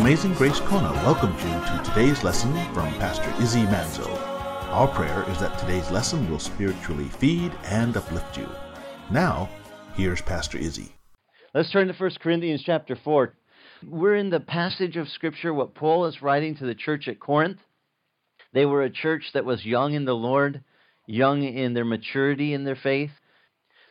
Amazing 0.00 0.32
Grace 0.32 0.60
Kona 0.60 0.90
welcomes 1.04 1.44
you 1.44 1.50
to 1.50 1.82
today's 1.84 2.24
lesson 2.24 2.54
from 2.72 2.90
Pastor 2.94 3.30
Izzy 3.38 3.64
Manzo. 3.64 4.08
Our 4.70 4.88
prayer 4.88 5.28
is 5.28 5.38
that 5.40 5.58
today's 5.58 5.90
lesson 5.90 6.28
will 6.30 6.38
spiritually 6.38 7.10
feed 7.18 7.52
and 7.64 7.94
uplift 7.94 8.38
you. 8.38 8.48
Now, 9.10 9.50
here's 9.92 10.22
Pastor 10.22 10.56
Izzy. 10.56 10.96
Let's 11.52 11.70
turn 11.70 11.88
to 11.88 11.92
1 11.92 12.12
Corinthians 12.18 12.62
chapter 12.64 12.96
4. 12.96 13.34
We're 13.86 14.16
in 14.16 14.30
the 14.30 14.40
passage 14.40 14.96
of 14.96 15.06
Scripture, 15.06 15.52
what 15.52 15.74
Paul 15.74 16.06
is 16.06 16.22
writing 16.22 16.56
to 16.56 16.64
the 16.64 16.74
church 16.74 17.06
at 17.06 17.20
Corinth. 17.20 17.58
They 18.54 18.64
were 18.64 18.82
a 18.82 18.90
church 18.90 19.24
that 19.34 19.44
was 19.44 19.66
young 19.66 19.92
in 19.92 20.06
the 20.06 20.16
Lord, 20.16 20.64
young 21.06 21.42
in 21.42 21.74
their 21.74 21.84
maturity 21.84 22.54
in 22.54 22.64
their 22.64 22.74
faith. 22.74 23.10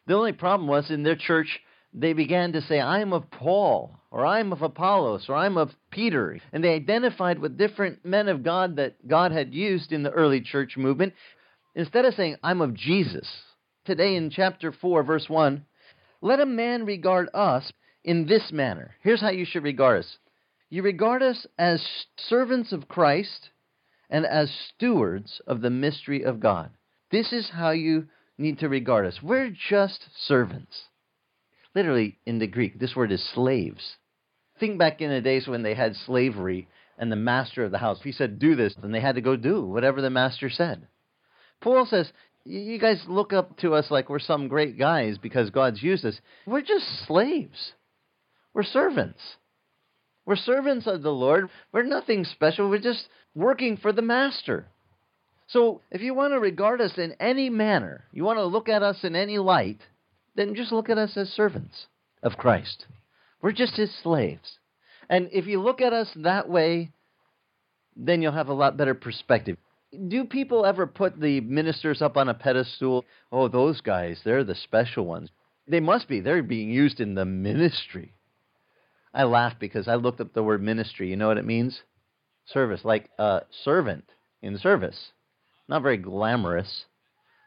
The 0.08 0.16
only 0.16 0.34
problem 0.34 0.68
was 0.68 0.90
in 0.90 1.04
their 1.04 1.16
church, 1.16 1.60
they 1.94 2.14
began 2.14 2.54
to 2.54 2.62
say, 2.62 2.80
I'm 2.80 3.14
of 3.14 3.32
Paul, 3.32 4.00
or 4.12 4.26
I'm 4.26 4.52
of 4.52 4.62
Apollos, 4.62 5.26
or 5.28 5.36
I'm 5.36 5.58
of 5.58 5.72
Peter. 5.92 6.40
And 6.54 6.64
they 6.64 6.76
identified 6.76 7.40
with 7.40 7.58
different 7.58 8.06
men 8.06 8.28
of 8.28 8.44
God 8.44 8.76
that 8.76 9.08
God 9.08 9.32
had 9.32 9.54
used 9.54 9.92
in 9.92 10.04
the 10.04 10.12
early 10.12 10.42
church 10.42 10.78
movement. 10.78 11.14
Instead 11.76 12.06
of 12.06 12.14
saying, 12.14 12.38
I'm 12.44 12.62
of 12.62 12.74
Jesus, 12.74 13.28
today 13.86 14.16
in 14.16 14.30
chapter 14.30 14.72
4, 14.72 15.04
verse 15.04 15.28
1, 15.28 15.66
let 16.22 16.40
a 16.40 16.46
man 16.46 16.86
regard 16.86 17.30
us 17.34 17.72
in 18.04 18.28
this 18.28 18.52
manner. 18.52 18.96
Here's 19.02 19.22
how 19.22 19.30
you 19.30 19.46
should 19.46 19.64
regard 19.64 20.00
us 20.00 20.18
you 20.72 20.84
regard 20.84 21.24
us 21.24 21.48
as 21.58 21.84
servants 22.16 22.72
of 22.72 22.88
Christ 22.88 23.50
and 24.10 24.26
as 24.26 24.52
stewards 24.52 25.42
of 25.48 25.62
the 25.62 25.72
mystery 25.72 26.24
of 26.24 26.40
God. 26.40 26.70
This 27.12 27.34
is 27.34 27.50
how 27.50 27.72
you 27.72 28.08
need 28.38 28.60
to 28.60 28.70
regard 28.70 29.08
us. 29.08 29.22
We're 29.24 29.50
just 29.50 30.06
servants. 30.28 30.84
Literally, 31.75 32.17
in 32.25 32.39
the 32.39 32.48
Greek, 32.48 32.80
this 32.80 32.95
word 32.95 33.12
is 33.12 33.23
slaves. 33.34 33.95
Think 34.59 34.78
back 34.78 35.02
in 35.02 35.09
the 35.09 35.22
days 35.22 35.48
when 35.48 35.64
they 35.64 35.75
had 35.75 35.95
slavery 35.95 36.67
and 36.98 37.12
the 37.12 37.16
master 37.16 37.64
of 37.64 37.72
the 37.72 37.78
house, 37.78 38.00
if 38.00 38.03
he 38.03 38.12
said, 38.12 38.39
do 38.39 38.56
this, 38.56 38.75
then 38.81 38.92
they 38.92 39.00
had 39.00 39.16
to 39.16 39.22
go 39.22 39.36
do 39.36 39.64
whatever 39.64 40.02
the 40.02 40.09
master 40.09 40.50
said. 40.50 40.88
Paul 41.62 41.86
says, 41.86 42.12
you 42.45 42.80
guys 42.80 43.03
look 43.08 43.31
up 43.34 43.58
to 43.58 43.73
us 43.73 43.92
like 43.92 44.09
we're 44.09 44.20
some 44.20 44.47
great 44.47 44.78
guys 44.78 45.17
because 45.17 45.50
God's 45.50 45.84
used 45.84 46.06
us. 46.06 46.20
We're 46.45 46.62
just 46.62 46.86
slaves. 47.06 47.73
We're 48.53 48.64
servants. 48.64 49.20
We're 50.25 50.36
servants 50.36 50.88
of 50.88 51.02
the 51.02 51.12
Lord. 51.12 51.50
We're 51.72 51.84
nothing 51.84 52.25
special. 52.25 52.70
We're 52.70 52.80
just 52.80 53.08
working 53.36 53.78
for 53.78 53.92
the 53.92 54.02
master. 54.02 54.67
So 55.47 55.81
if 55.92 56.02
you 56.02 56.14
want 56.14 56.34
to 56.34 56.40
regard 56.40 56.81
us 56.81 56.97
in 56.97 57.16
any 57.20 57.50
manner, 57.50 58.06
you 58.12 58.23
want 58.23 58.38
to 58.38 58.45
look 58.45 58.70
at 58.70 58.84
us 58.84 58.97
in 59.03 59.16
any 59.16 59.38
light, 59.38 59.80
then 60.35 60.55
just 60.55 60.72
look 60.72 60.89
at 60.89 60.97
us 60.97 61.17
as 61.17 61.30
servants 61.30 61.88
of 62.23 62.38
Christ. 62.38 62.85
We're 63.41 63.52
just 63.52 63.75
his 63.75 63.94
slaves. 64.03 64.59
And 65.09 65.30
if 65.31 65.47
you 65.47 65.61
look 65.61 65.81
at 65.81 65.94
us 65.94 66.09
that 66.17 66.49
way, 66.49 66.91
then 67.95 68.22
you'll 68.22 68.31
have 68.31 68.50
a 68.50 68.53
lot 68.53 68.77
better 68.77 68.94
perspective. 68.94 69.57
Do 70.07 70.23
people 70.25 70.66
ever 70.66 70.85
put 70.85 71.19
the 71.19 71.41
ministers 71.41 72.02
up 72.02 72.16
on 72.16 72.30
a 72.30 72.33
pedestal? 72.33 73.05
Oh, 73.31 73.47
those 73.47 73.81
guys, 73.81 74.22
they're 74.23 74.44
the 74.44 74.55
special 74.55 75.05
ones. 75.05 75.30
They 75.67 75.80
must 75.80 76.07
be. 76.07 76.19
They're 76.19 76.44
being 76.44 76.69
used 76.69 77.00
in 77.00 77.16
the 77.16 77.25
ministry. 77.25 78.13
I 79.13 79.23
laugh 79.23 79.53
because 79.59 79.88
I 79.88 79.95
looked 79.95 80.22
up 80.22 80.33
the 80.33 80.44
word 80.44 80.61
ministry. 80.61 81.09
You 81.09 81.16
know 81.16 81.27
what 81.27 81.38
it 81.38 81.45
means? 81.45 81.81
Service, 82.45 82.81
like 82.83 83.09
a 83.17 83.41
servant 83.63 84.05
in 84.41 84.57
service. 84.57 85.11
Not 85.67 85.81
very 85.81 85.97
glamorous. 85.97 86.85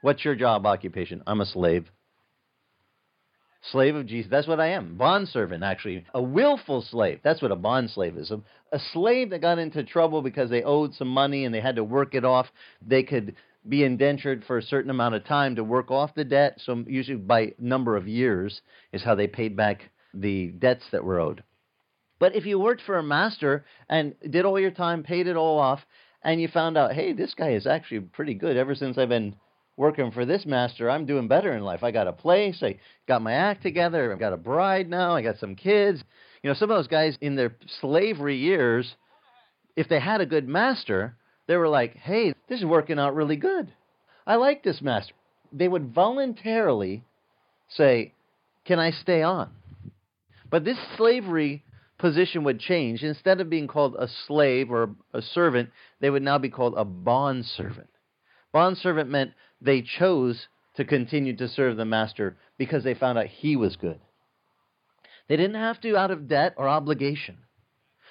What's 0.03 0.25
your 0.25 0.35
job 0.35 0.67
occupation? 0.67 1.23
I'm 1.27 1.41
a 1.41 1.47
slave. 1.47 1.91
Slave 3.71 3.95
of 3.95 4.07
Jesus. 4.07 4.31
That's 4.31 4.49
what 4.49 4.59
I 4.59 4.69
am. 4.69 4.97
Bond 4.97 5.29
servant, 5.29 5.63
actually. 5.63 6.05
A 6.15 6.21
willful 6.21 6.83
slave. 6.83 7.21
That's 7.23 7.41
what 7.41 7.53
a 7.53 7.57
bond 7.57 7.91
slave 7.91 8.17
is. 8.17 8.33
A, 8.33 8.41
a 8.73 8.81
slave 8.93 9.31
that 9.31 9.41
got 9.41 9.59
into 9.59 9.85
trouble 9.85 10.21
because 10.21 10.51
they 10.51 10.65
owed 10.65 10.95
some 10.95 11.09
money 11.09 11.45
and 11.45 11.55
they 11.55 11.61
had 11.61 11.77
to 11.77 11.85
work 11.85 12.15
it 12.15 12.25
off. 12.25 12.49
They 12.85 13.05
could 13.05 13.37
be 13.69 13.85
indentured 13.85 14.45
for 14.45 14.59
a 14.59 14.63
certain 14.63 14.91
amount 14.91 15.15
of 15.15 15.25
time 15.25 15.55
to 15.57 15.65
work 15.65 15.93
off 15.93 16.15
the 16.17 16.25
debt. 16.25 16.59
So, 16.65 16.85
usually 16.89 17.19
by 17.19 17.55
number 17.59 17.97
of 17.97 18.09
years 18.09 18.61
is 18.93 19.05
how 19.05 19.15
they 19.15 19.29
paid 19.29 19.57
back 19.57 19.91
the 20.13 20.49
debts 20.49 20.85
that 20.91 21.05
were 21.05 21.21
owed. 21.21 21.45
But 22.19 22.35
if 22.35 22.45
you 22.47 22.59
worked 22.59 22.83
for 22.83 22.99
a 22.99 23.03
master 23.03 23.65
and 23.89 24.15
did 24.29 24.45
all 24.45 24.59
your 24.59 24.71
time, 24.73 25.05
paid 25.05 25.29
it 25.29 25.37
all 25.37 25.59
off, 25.59 25.81
and 26.23 26.41
you 26.41 26.49
found 26.49 26.77
out, 26.77 26.93
hey, 26.93 27.13
this 27.13 27.35
guy 27.35 27.53
is 27.53 27.67
actually 27.67 28.01
pretty 28.01 28.35
good 28.35 28.57
ever 28.57 28.75
since 28.75 28.99
I've 28.99 29.09
been 29.09 29.37
working 29.77 30.11
for 30.11 30.25
this 30.25 30.45
master, 30.45 30.91
I'm 30.91 31.07
doing 31.07 31.29
better 31.29 31.53
in 31.53 31.63
life. 31.63 31.83
I 31.83 31.91
got 31.91 32.07
a 32.07 32.13
place, 32.13 32.63
I 32.63 32.79
got 33.09 33.23
my 33.23 33.33
act 33.33 33.63
together, 33.63 34.13
I've 34.13 34.19
got 34.19 34.33
a 34.33 34.39
bride 34.39 34.89
now, 34.89 35.15
I 35.15 35.23
got 35.23 35.39
some 35.39 35.57
kids. 35.57 36.03
You 36.43 36.51
know, 36.51 36.55
some 36.55 36.71
of 36.71 36.77
those 36.77 36.89
guys 36.89 37.17
in 37.21 37.37
their 37.37 37.57
slavery 37.81 38.37
years, 38.37 38.95
if 39.77 39.89
they 39.89 40.01
had 40.01 40.21
a 40.21 40.27
good 40.27 40.49
master, 40.49 41.17
they 41.47 41.57
were 41.57 41.69
like, 41.69 41.97
hey, 41.97 42.35
this 42.49 42.61
is 42.61 42.67
working 42.67 42.99
out 42.99 43.15
really 43.15 43.37
good. 43.37 43.73
I 44.27 44.37
like 44.37 44.63
this 44.63 44.83
master. 44.83 45.15
They 45.53 45.69
would 45.69 45.95
voluntarily 45.95 47.05
say, 47.69 48.13
can 48.65 48.79
I 48.79 48.91
stay 48.91 49.23
on? 49.23 49.51
But 50.51 50.65
this 50.65 50.79
slavery 50.97 51.65
position 51.99 52.45
would 52.45 52.61
change. 52.61 53.03
Instead 53.03 53.41
of 53.41 53.49
being 53.49 53.69
called 53.69 53.97
a 53.99 54.09
slave 54.27 54.71
or 54.71 54.91
a 55.15 55.23
servant, 55.23 55.71
they 56.01 56.11
would 56.11 56.23
now 56.23 56.39
be 56.39 56.51
called 56.51 56.75
a 56.77 56.85
bond 56.85 57.47
servant. 57.47 57.89
Bond 58.53 58.77
servant 58.77 59.11
meant 59.11 59.33
they 59.61 59.83
chose 59.83 60.49
to 60.77 60.85
continue 60.85 61.37
to 61.37 61.49
serve 61.49 61.77
the 61.77 61.85
master 61.85 62.37
because 62.59 62.85
they 62.85 62.95
found 62.95 63.19
out 63.19 63.27
he 63.27 63.57
was 63.57 63.77
good. 63.77 64.01
They 65.29 65.37
didn't 65.37 65.57
have 65.57 65.81
to 65.81 65.97
out 65.97 66.11
of 66.11 66.29
debt 66.29 66.55
or 66.57 66.69
obligation. 66.69 67.39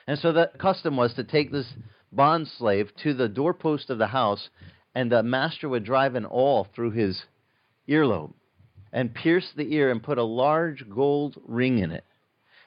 And 0.07 0.17
so 0.17 0.31
the 0.31 0.51
custom 0.57 0.97
was 0.97 1.13
to 1.13 1.23
take 1.23 1.51
this 1.51 1.73
bond 2.11 2.47
slave 2.47 2.91
to 3.03 3.13
the 3.13 3.29
doorpost 3.29 3.89
of 3.89 3.97
the 3.97 4.07
house, 4.07 4.49
and 4.95 5.11
the 5.11 5.23
master 5.23 5.69
would 5.69 5.83
drive 5.83 6.15
an 6.15 6.25
awl 6.25 6.67
through 6.73 6.91
his 6.91 7.23
earlobe 7.87 8.33
and 8.91 9.13
pierce 9.13 9.51
the 9.55 9.73
ear 9.73 9.91
and 9.91 10.03
put 10.03 10.17
a 10.17 10.23
large 10.23 10.89
gold 10.89 11.37
ring 11.45 11.79
in 11.79 11.91
it. 11.91 12.03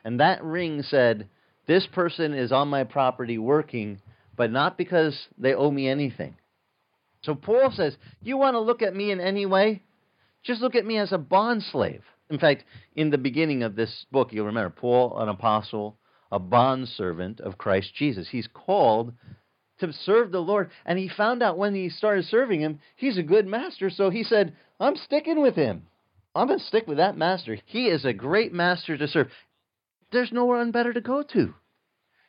And 0.05 0.21
that 0.21 0.43
ring 0.43 0.83
said, 0.83 1.29
This 1.67 1.87
person 1.87 2.35
is 2.35 2.53
on 2.53 2.69
my 2.69 2.85
property 2.85 3.39
working, 3.39 4.01
but 4.37 4.51
not 4.51 4.79
because 4.79 5.29
they 5.39 5.55
owe 5.55 5.71
me 5.71 5.89
anything. 5.89 6.37
So 7.25 7.35
Paul 7.35 7.73
says, 7.75 7.97
You 8.23 8.37
want 8.37 8.55
to 8.55 8.61
look 8.61 8.83
at 8.83 8.95
me 8.95 9.11
in 9.11 9.21
any 9.21 9.47
way? 9.47 9.83
Just 10.43 10.61
look 10.61 10.75
at 10.75 10.85
me 10.85 10.99
as 10.99 11.13
a 11.13 11.19
bond 11.19 11.63
slave. 11.63 12.03
In 12.31 12.39
fact, 12.39 12.65
in 12.95 13.11
the 13.11 13.19
beginning 13.19 13.63
of 13.63 13.77
this 13.77 14.07
book, 14.13 14.33
you'll 14.33 14.47
remember 14.47 14.75
Paul, 14.75 15.19
an 15.19 15.29
apostle, 15.29 15.99
a 16.31 16.39
bond 16.39 16.89
servant 16.89 17.41
of 17.41 17.59
Christ 17.59 17.95
Jesus. 17.95 18.29
He's 18.31 18.49
called 18.53 19.15
to 19.79 19.93
serve 19.93 20.33
the 20.33 20.41
Lord. 20.41 20.71
And 20.85 20.99
he 20.99 21.09
found 21.09 21.43
out 21.43 21.59
when 21.59 21.75
he 21.75 21.89
started 21.89 22.25
serving 22.27 22.61
him, 22.61 22.81
he's 22.97 23.19
a 23.19 23.23
good 23.23 23.47
master. 23.47 23.91
So 23.91 24.11
he 24.11 24.23
said, 24.23 24.55
I'm 24.79 24.97
sticking 24.97 25.41
with 25.41 25.55
him. 25.55 25.87
I'm 26.35 26.49
going 26.49 26.59
to 26.59 26.65
stick 26.65 26.87
with 26.87 26.99
that 26.99 27.17
master. 27.17 27.59
He 27.65 27.87
is 27.87 28.05
a 28.05 28.13
great 28.13 28.53
master 28.53 28.97
to 28.97 29.09
serve. 29.09 29.29
There's 30.13 30.33
no 30.33 30.45
one 30.45 30.73
better 30.73 30.93
to 30.93 31.01
go 31.01 31.23
to. 31.23 31.55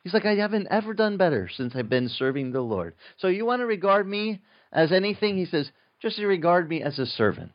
He's 0.03 0.13
like, 0.13 0.25
I 0.25 0.35
haven't 0.35 0.67
ever 0.69 0.93
done 0.93 1.17
better 1.17 1.49
since 1.51 1.75
I've 1.75 1.89
been 1.89 2.09
serving 2.09 2.51
the 2.51 2.61
Lord. 2.61 2.93
So 3.17 3.27
you 3.27 3.45
want 3.45 3.61
to 3.61 3.65
regard 3.65 4.07
me 4.07 4.41
as 4.75 4.91
anything? 4.91 5.37
He 5.37 5.45
says, 5.45 5.71
just 5.99 6.19
regard 6.19 6.69
me 6.69 6.83
as 6.83 6.99
a 6.99 7.05
servant. 7.05 7.51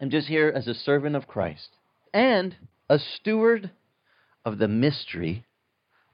I'm 0.00 0.08
just 0.08 0.28
here 0.28 0.50
as 0.54 0.68
a 0.68 0.74
servant 0.74 1.16
of 1.16 1.26
Christ 1.26 1.68
and 2.14 2.56
a 2.88 2.98
steward 2.98 3.70
of 4.44 4.58
the 4.58 4.68
mystery 4.68 5.44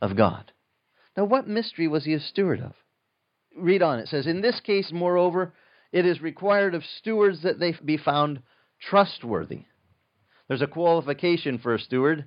of 0.01 0.17
God. 0.17 0.51
Now, 1.17 1.25
what 1.25 1.47
mystery 1.47 1.87
was 1.87 2.05
he 2.05 2.15
a 2.15 2.21
steward 2.21 2.61
of? 2.61 2.73
Read 3.57 3.83
on. 3.83 4.01
It 4.01 4.09
says, 4.09 4.27
In 4.27 4.41
this 4.41 4.59
case, 4.61 4.91
moreover, 4.93 5.53
it 5.93 6.07
is 6.07 6.21
required 6.21 6.75
of 6.75 6.83
stewards 6.99 7.43
that 7.43 7.61
they 7.61 7.73
be 7.85 7.99
found 7.99 8.41
trustworthy. 8.81 9.67
There's 10.49 10.63
a 10.63 10.67
qualification 10.67 11.59
for 11.59 11.75
a 11.75 11.79
steward. 11.79 12.25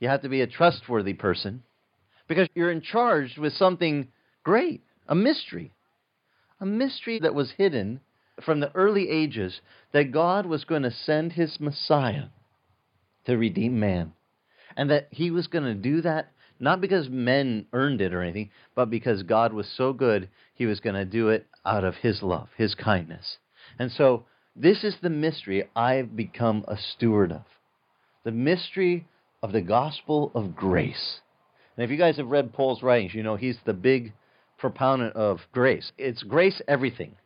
You 0.00 0.08
have 0.08 0.22
to 0.22 0.28
be 0.28 0.40
a 0.40 0.46
trustworthy 0.46 1.12
person 1.12 1.62
because 2.28 2.48
you're 2.54 2.70
in 2.70 2.80
charge 2.80 3.36
with 3.36 3.52
something 3.54 4.08
great, 4.44 4.82
a 5.08 5.14
mystery. 5.14 5.72
A 6.60 6.66
mystery 6.66 7.18
that 7.20 7.34
was 7.34 7.52
hidden 7.52 8.00
from 8.44 8.60
the 8.60 8.74
early 8.74 9.08
ages 9.08 9.60
that 9.92 10.12
God 10.12 10.46
was 10.46 10.64
going 10.64 10.82
to 10.82 10.90
send 10.90 11.32
his 11.32 11.58
Messiah 11.60 12.26
to 13.26 13.36
redeem 13.36 13.78
man. 13.78 14.12
And 14.76 14.90
that 14.90 15.08
he 15.10 15.30
was 15.30 15.46
going 15.46 15.64
to 15.64 15.74
do 15.74 16.00
that 16.02 16.32
not 16.60 16.80
because 16.80 17.08
men 17.08 17.66
earned 17.72 18.00
it 18.00 18.12
or 18.12 18.22
anything, 18.22 18.50
but 18.74 18.90
because 18.90 19.22
God 19.22 19.52
was 19.52 19.68
so 19.76 19.92
good, 19.92 20.28
he 20.54 20.66
was 20.66 20.80
going 20.80 20.96
to 20.96 21.04
do 21.04 21.28
it 21.28 21.46
out 21.64 21.84
of 21.84 21.94
his 21.96 22.22
love, 22.22 22.48
his 22.56 22.74
kindness. 22.74 23.38
And 23.78 23.92
so, 23.92 24.24
this 24.56 24.82
is 24.82 24.96
the 25.00 25.10
mystery 25.10 25.68
I've 25.76 26.16
become 26.16 26.64
a 26.66 26.76
steward 26.76 27.30
of 27.30 27.42
the 28.24 28.32
mystery 28.32 29.06
of 29.42 29.52
the 29.52 29.60
gospel 29.60 30.32
of 30.34 30.56
grace. 30.56 31.20
And 31.76 31.84
if 31.84 31.90
you 31.90 31.96
guys 31.96 32.16
have 32.16 32.26
read 32.26 32.52
Paul's 32.52 32.82
writings, 32.82 33.14
you 33.14 33.22
know 33.22 33.36
he's 33.36 33.58
the 33.64 33.72
big 33.72 34.12
proponent 34.58 35.14
of 35.16 35.40
grace. 35.52 35.92
It's 35.96 36.22
grace 36.22 36.60
everything 36.68 37.16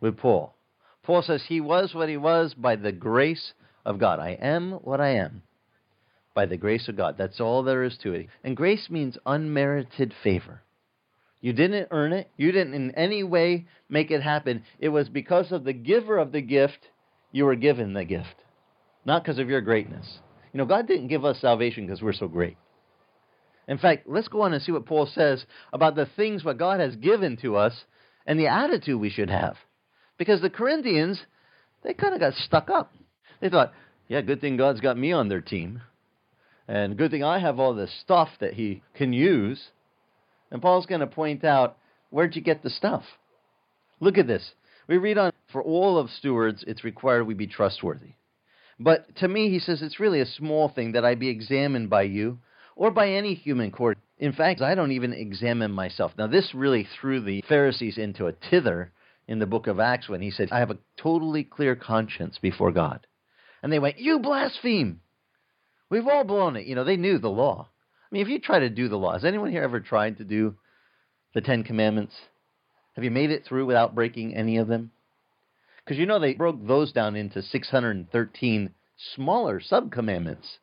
with 0.00 0.16
Paul. 0.16 0.54
Paul 1.02 1.22
says 1.22 1.44
he 1.46 1.60
was 1.60 1.94
what 1.94 2.08
he 2.08 2.16
was 2.16 2.54
by 2.54 2.76
the 2.76 2.92
grace 2.92 3.52
of 3.84 3.98
God. 3.98 4.18
I 4.18 4.30
am 4.40 4.72
what 4.72 5.00
I 5.00 5.16
am 5.16 5.42
by 6.34 6.46
the 6.46 6.56
grace 6.56 6.88
of 6.88 6.96
God. 6.96 7.16
That's 7.18 7.40
all 7.40 7.62
there 7.62 7.82
is 7.82 7.98
to 8.02 8.12
it. 8.12 8.28
And 8.42 8.56
grace 8.56 8.88
means 8.88 9.18
unmerited 9.26 10.14
favor. 10.22 10.62
You 11.40 11.52
didn't 11.52 11.88
earn 11.90 12.12
it. 12.12 12.30
You 12.36 12.52
didn't 12.52 12.74
in 12.74 12.92
any 12.92 13.24
way 13.24 13.66
make 13.88 14.10
it 14.10 14.22
happen. 14.22 14.62
It 14.78 14.90
was 14.90 15.08
because 15.08 15.50
of 15.50 15.64
the 15.64 15.72
giver 15.72 16.18
of 16.18 16.32
the 16.32 16.40
gift 16.40 16.78
you 17.32 17.44
were 17.44 17.56
given 17.56 17.94
the 17.94 18.04
gift, 18.04 18.36
not 19.04 19.24
because 19.24 19.38
of 19.38 19.48
your 19.48 19.60
greatness. 19.60 20.20
You 20.52 20.58
know, 20.58 20.66
God 20.66 20.86
didn't 20.86 21.08
give 21.08 21.24
us 21.24 21.40
salvation 21.40 21.86
because 21.86 22.00
we're 22.00 22.12
so 22.12 22.28
great. 22.28 22.56
In 23.68 23.78
fact, 23.78 24.08
let's 24.08 24.28
go 24.28 24.42
on 24.42 24.52
and 24.52 24.62
see 24.62 24.72
what 24.72 24.86
Paul 24.86 25.06
says 25.06 25.44
about 25.72 25.94
the 25.94 26.08
things 26.16 26.44
what 26.44 26.58
God 26.58 26.80
has 26.80 26.96
given 26.96 27.36
to 27.38 27.56
us 27.56 27.84
and 28.26 28.38
the 28.38 28.48
attitude 28.48 29.00
we 29.00 29.10
should 29.10 29.30
have. 29.30 29.56
Because 30.18 30.40
the 30.40 30.50
Corinthians, 30.50 31.20
they 31.82 31.94
kind 31.94 32.14
of 32.14 32.20
got 32.20 32.34
stuck 32.34 32.70
up. 32.70 32.92
They 33.40 33.48
thought, 33.48 33.72
yeah, 34.08 34.20
good 34.20 34.40
thing 34.40 34.56
God's 34.56 34.80
got 34.80 34.98
me 34.98 35.12
on 35.12 35.28
their 35.28 35.40
team. 35.40 35.82
And 36.68 36.96
good 36.96 37.10
thing 37.10 37.24
I 37.24 37.38
have 37.38 37.58
all 37.58 37.74
this 37.74 37.92
stuff 38.02 38.28
that 38.40 38.54
he 38.54 38.82
can 38.94 39.12
use. 39.12 39.60
And 40.50 40.62
Paul's 40.62 40.86
going 40.86 41.00
to 41.00 41.06
point 41.06 41.44
out 41.44 41.76
where'd 42.10 42.36
you 42.36 42.42
get 42.42 42.62
the 42.62 42.70
stuff? 42.70 43.04
Look 44.00 44.18
at 44.18 44.26
this. 44.26 44.52
We 44.88 44.98
read 44.98 45.18
on, 45.18 45.32
for 45.52 45.62
all 45.62 45.98
of 45.98 46.10
stewards, 46.10 46.64
it's 46.66 46.84
required 46.84 47.24
we 47.24 47.34
be 47.34 47.46
trustworthy. 47.46 48.14
But 48.78 49.16
to 49.16 49.28
me, 49.28 49.50
he 49.50 49.60
says, 49.60 49.80
it's 49.80 50.00
really 50.00 50.20
a 50.20 50.26
small 50.26 50.68
thing 50.68 50.92
that 50.92 51.04
I 51.04 51.14
be 51.14 51.28
examined 51.28 51.88
by 51.88 52.02
you 52.02 52.38
or 52.76 52.90
by 52.90 53.10
any 53.10 53.34
human 53.34 53.70
court. 53.70 53.98
In 54.18 54.32
fact, 54.32 54.60
I 54.60 54.74
don't 54.74 54.92
even 54.92 55.12
examine 55.12 55.72
myself. 55.72 56.12
Now, 56.16 56.26
this 56.26 56.54
really 56.54 56.86
threw 57.00 57.20
the 57.20 57.42
Pharisees 57.48 57.98
into 57.98 58.26
a 58.26 58.32
tither 58.32 58.92
in 59.28 59.38
the 59.38 59.46
book 59.46 59.66
of 59.66 59.80
Acts 59.80 60.08
when 60.08 60.22
he 60.22 60.30
said, 60.30 60.48
I 60.50 60.60
have 60.60 60.70
a 60.70 60.78
totally 60.96 61.44
clear 61.44 61.76
conscience 61.76 62.38
before 62.40 62.72
God. 62.72 63.06
And 63.62 63.72
they 63.72 63.78
went, 63.78 63.98
You 63.98 64.18
blaspheme! 64.18 65.00
We've 65.90 66.06
all 66.06 66.24
blown 66.24 66.56
it. 66.56 66.66
You 66.66 66.74
know, 66.74 66.84
they 66.84 66.96
knew 66.96 67.18
the 67.18 67.28
law. 67.28 67.68
I 67.70 68.14
mean, 68.14 68.22
if 68.22 68.28
you 68.28 68.38
try 68.38 68.60
to 68.60 68.70
do 68.70 68.88
the 68.88 68.96
law, 68.96 69.12
has 69.12 69.24
anyone 69.24 69.50
here 69.50 69.62
ever 69.62 69.80
tried 69.80 70.18
to 70.18 70.24
do 70.24 70.56
the 71.34 71.40
Ten 71.40 71.64
Commandments? 71.64 72.14
Have 72.94 73.04
you 73.04 73.10
made 73.10 73.30
it 73.30 73.44
through 73.44 73.66
without 73.66 73.94
breaking 73.94 74.34
any 74.34 74.58
of 74.58 74.68
them? 74.68 74.90
Because 75.84 75.98
you 75.98 76.06
know 76.06 76.18
they 76.18 76.34
broke 76.34 76.66
those 76.66 76.92
down 76.92 77.16
into 77.16 77.42
613 77.42 78.70
smaller 79.14 79.60
sub 79.60 79.90
commandments 79.90 80.58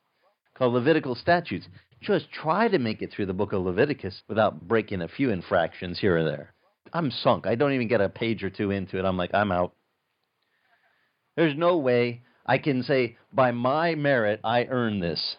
called 0.55 0.73
Levitical 0.73 1.15
statutes. 1.15 1.67
Just 2.01 2.31
try 2.31 2.67
to 2.67 2.79
make 2.79 3.01
it 3.01 3.11
through 3.11 3.25
the 3.25 3.33
book 3.33 3.53
of 3.53 3.61
Leviticus 3.61 4.23
without 4.27 4.67
breaking 4.67 5.01
a 5.01 5.07
few 5.07 5.31
infractions 5.31 5.99
here 5.99 6.17
or 6.17 6.23
there. 6.23 6.53
I'm 6.93 7.11
sunk. 7.11 7.45
I 7.45 7.55
don't 7.55 7.73
even 7.73 7.87
get 7.87 8.01
a 8.01 8.09
page 8.09 8.43
or 8.43 8.49
two 8.49 8.71
into 8.71 8.97
it. 8.97 9.05
I'm 9.05 9.17
like, 9.17 9.33
I'm 9.33 9.51
out. 9.51 9.73
There's 11.35 11.57
no 11.57 11.77
way 11.77 12.23
I 12.45 12.57
can 12.57 12.83
say, 12.83 13.17
by 13.31 13.51
my 13.51 13.95
merit, 13.95 14.39
I 14.43 14.65
earn 14.65 14.99
this. 14.99 15.37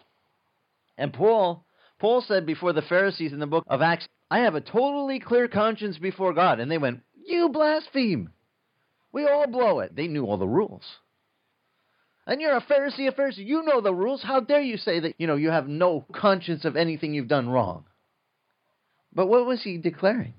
And 0.97 1.11
Paul, 1.11 1.65
Paul 1.99 2.23
said 2.25 2.45
before 2.45 2.73
the 2.73 2.81
Pharisees 2.81 3.33
in 3.33 3.39
the 3.39 3.47
book 3.47 3.65
of 3.67 3.81
Acts, 3.81 4.07
I 4.29 4.39
have 4.39 4.55
a 4.55 4.61
totally 4.61 5.19
clear 5.19 5.47
conscience 5.47 5.97
before 5.97 6.33
God. 6.33 6.59
And 6.59 6.71
they 6.71 6.77
went, 6.77 7.01
You 7.27 7.49
blaspheme. 7.49 8.29
We 9.11 9.27
all 9.27 9.47
blow 9.47 9.79
it. 9.79 9.95
They 9.95 10.07
knew 10.07 10.25
all 10.25 10.37
the 10.37 10.47
rules. 10.47 10.83
And 12.27 12.39
you're 12.39 12.55
a 12.55 12.61
Pharisee, 12.61 13.07
a 13.07 13.11
Pharisee. 13.11 13.45
You 13.45 13.63
know 13.63 13.81
the 13.81 13.93
rules. 13.93 14.21
How 14.23 14.39
dare 14.39 14.61
you 14.61 14.77
say 14.77 14.99
that, 14.99 15.15
you 15.17 15.27
know, 15.27 15.35
you 15.35 15.49
have 15.49 15.67
no 15.67 16.05
conscience 16.13 16.65
of 16.65 16.75
anything 16.75 17.13
you've 17.13 17.27
done 17.27 17.49
wrong? 17.49 17.85
But 19.13 19.27
what 19.27 19.45
was 19.45 19.63
he 19.63 19.77
declaring? 19.77 20.35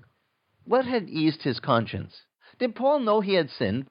What 0.65 0.85
had 0.85 1.09
eased 1.09 1.43
his 1.43 1.59
conscience? 1.59 2.13
Did 2.59 2.75
Paul 2.75 2.99
know 2.99 3.21
he 3.21 3.33
had 3.33 3.49
sinned? 3.49 3.87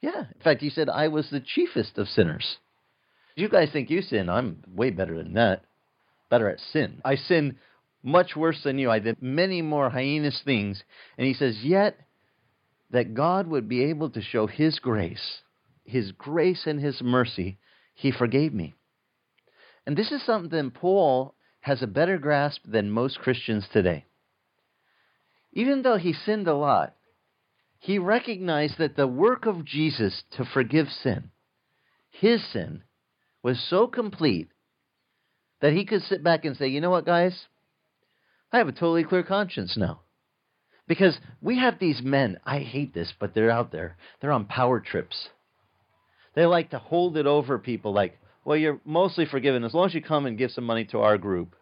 Yeah. 0.00 0.26
In 0.34 0.40
fact, 0.42 0.60
he 0.60 0.70
said, 0.70 0.88
I 0.88 1.08
was 1.08 1.30
the 1.30 1.40
chiefest 1.40 1.96
of 1.98 2.08
sinners. 2.08 2.58
You 3.36 3.48
guys 3.48 3.70
think 3.72 3.88
you 3.88 4.02
sin. 4.02 4.28
I'm 4.28 4.64
way 4.66 4.90
better 4.90 5.16
than 5.16 5.34
that. 5.34 5.62
Better 6.28 6.48
at 6.48 6.60
sin. 6.72 7.00
I 7.04 7.14
sin 7.14 7.56
much 8.02 8.34
worse 8.36 8.62
than 8.64 8.78
you. 8.78 8.90
I 8.90 8.98
did 8.98 9.22
many 9.22 9.62
more 9.62 9.90
heinous 9.90 10.40
things. 10.44 10.82
And 11.16 11.26
he 11.26 11.34
says, 11.34 11.58
Yet 11.62 11.96
that 12.90 13.14
God 13.14 13.46
would 13.46 13.68
be 13.68 13.84
able 13.84 14.10
to 14.10 14.22
show 14.22 14.46
his 14.46 14.78
grace, 14.78 15.42
his 15.88 16.12
grace 16.12 16.66
and 16.66 16.80
his 16.80 17.00
mercy, 17.02 17.58
he 17.94 18.12
forgave 18.12 18.52
me. 18.52 18.74
And 19.86 19.96
this 19.96 20.12
is 20.12 20.22
something 20.22 20.70
Paul 20.70 21.34
has 21.60 21.82
a 21.82 21.86
better 21.86 22.18
grasp 22.18 22.60
than 22.66 22.90
most 22.90 23.18
Christians 23.18 23.66
today. 23.72 24.04
Even 25.52 25.82
though 25.82 25.96
he 25.96 26.12
sinned 26.12 26.46
a 26.46 26.54
lot, 26.54 26.94
he 27.78 27.98
recognized 27.98 28.78
that 28.78 28.96
the 28.96 29.06
work 29.06 29.46
of 29.46 29.64
Jesus 29.64 30.22
to 30.32 30.44
forgive 30.44 30.88
sin, 30.90 31.30
his 32.10 32.44
sin, 32.52 32.82
was 33.42 33.58
so 33.68 33.86
complete 33.86 34.50
that 35.60 35.72
he 35.72 35.84
could 35.84 36.02
sit 36.02 36.22
back 36.22 36.44
and 36.44 36.56
say, 36.56 36.68
you 36.68 36.80
know 36.80 36.90
what, 36.90 37.06
guys? 37.06 37.46
I 38.52 38.58
have 38.58 38.68
a 38.68 38.72
totally 38.72 39.04
clear 39.04 39.22
conscience 39.22 39.76
now. 39.76 40.00
Because 40.86 41.18
we 41.40 41.58
have 41.58 41.78
these 41.78 42.00
men, 42.02 42.38
I 42.44 42.60
hate 42.60 42.94
this, 42.94 43.12
but 43.18 43.34
they're 43.34 43.50
out 43.50 43.72
there. 43.72 43.96
They're 44.20 44.32
on 44.32 44.46
power 44.46 44.80
trips. 44.80 45.28
They 46.38 46.46
like 46.46 46.70
to 46.70 46.78
hold 46.78 47.16
it 47.16 47.26
over 47.26 47.58
people 47.58 47.92
like, 47.92 48.16
well, 48.44 48.56
you're 48.56 48.78
mostly 48.84 49.26
forgiven 49.26 49.64
as 49.64 49.74
long 49.74 49.86
as 49.86 49.94
you 49.94 50.00
come 50.00 50.24
and 50.24 50.38
give 50.38 50.52
some 50.52 50.62
money 50.62 50.84
to 50.84 51.00
our 51.00 51.18
group. 51.18 51.56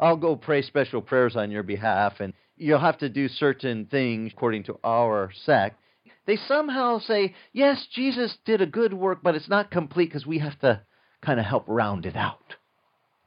I'll 0.00 0.16
go 0.16 0.36
pray 0.36 0.62
special 0.62 1.02
prayers 1.02 1.36
on 1.36 1.50
your 1.50 1.62
behalf, 1.62 2.14
and 2.20 2.32
you'll 2.56 2.78
have 2.78 2.96
to 3.00 3.10
do 3.10 3.28
certain 3.28 3.84
things 3.84 4.32
according 4.32 4.64
to 4.64 4.78
our 4.82 5.30
sect. 5.44 5.78
They 6.26 6.36
somehow 6.36 6.98
say, 7.00 7.34
yes, 7.52 7.86
Jesus 7.92 8.38
did 8.46 8.62
a 8.62 8.66
good 8.66 8.94
work, 8.94 9.18
but 9.22 9.34
it's 9.34 9.50
not 9.50 9.70
complete 9.70 10.06
because 10.06 10.24
we 10.24 10.38
have 10.38 10.58
to 10.60 10.80
kind 11.20 11.38
of 11.38 11.44
help 11.44 11.64
round 11.66 12.06
it 12.06 12.16
out. 12.16 12.54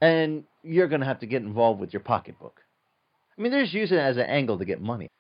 And 0.02 0.46
you're 0.64 0.88
going 0.88 1.02
to 1.02 1.08
have 1.08 1.20
to 1.20 1.28
get 1.28 1.44
involved 1.44 1.80
with 1.80 1.94
your 1.94 2.00
pocketbook. 2.00 2.62
I 3.38 3.42
mean, 3.44 3.52
they're 3.52 3.62
just 3.62 3.76
using 3.76 4.00
it 4.00 4.02
as 4.02 4.18
an 4.18 4.24
angle 4.24 4.58
to 4.58 4.66
get 4.66 4.82
money. 4.82 5.12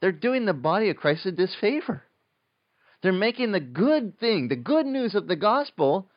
They're 0.00 0.12
doing 0.12 0.44
the 0.44 0.52
body 0.52 0.90
of 0.90 0.96
Christ 0.96 1.26
a 1.26 1.32
disfavor. 1.32 2.04
They're 3.02 3.12
making 3.12 3.52
the 3.52 3.60
good 3.60 4.18
thing, 4.18 4.48
the 4.48 4.56
good 4.56 4.86
news 4.86 5.14
of 5.14 5.28
the 5.28 5.36
gospel, 5.36 6.10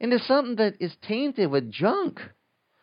into 0.00 0.18
something 0.18 0.56
that 0.56 0.74
is 0.80 0.94
tainted 1.06 1.50
with 1.50 1.70
junk. 1.70 2.20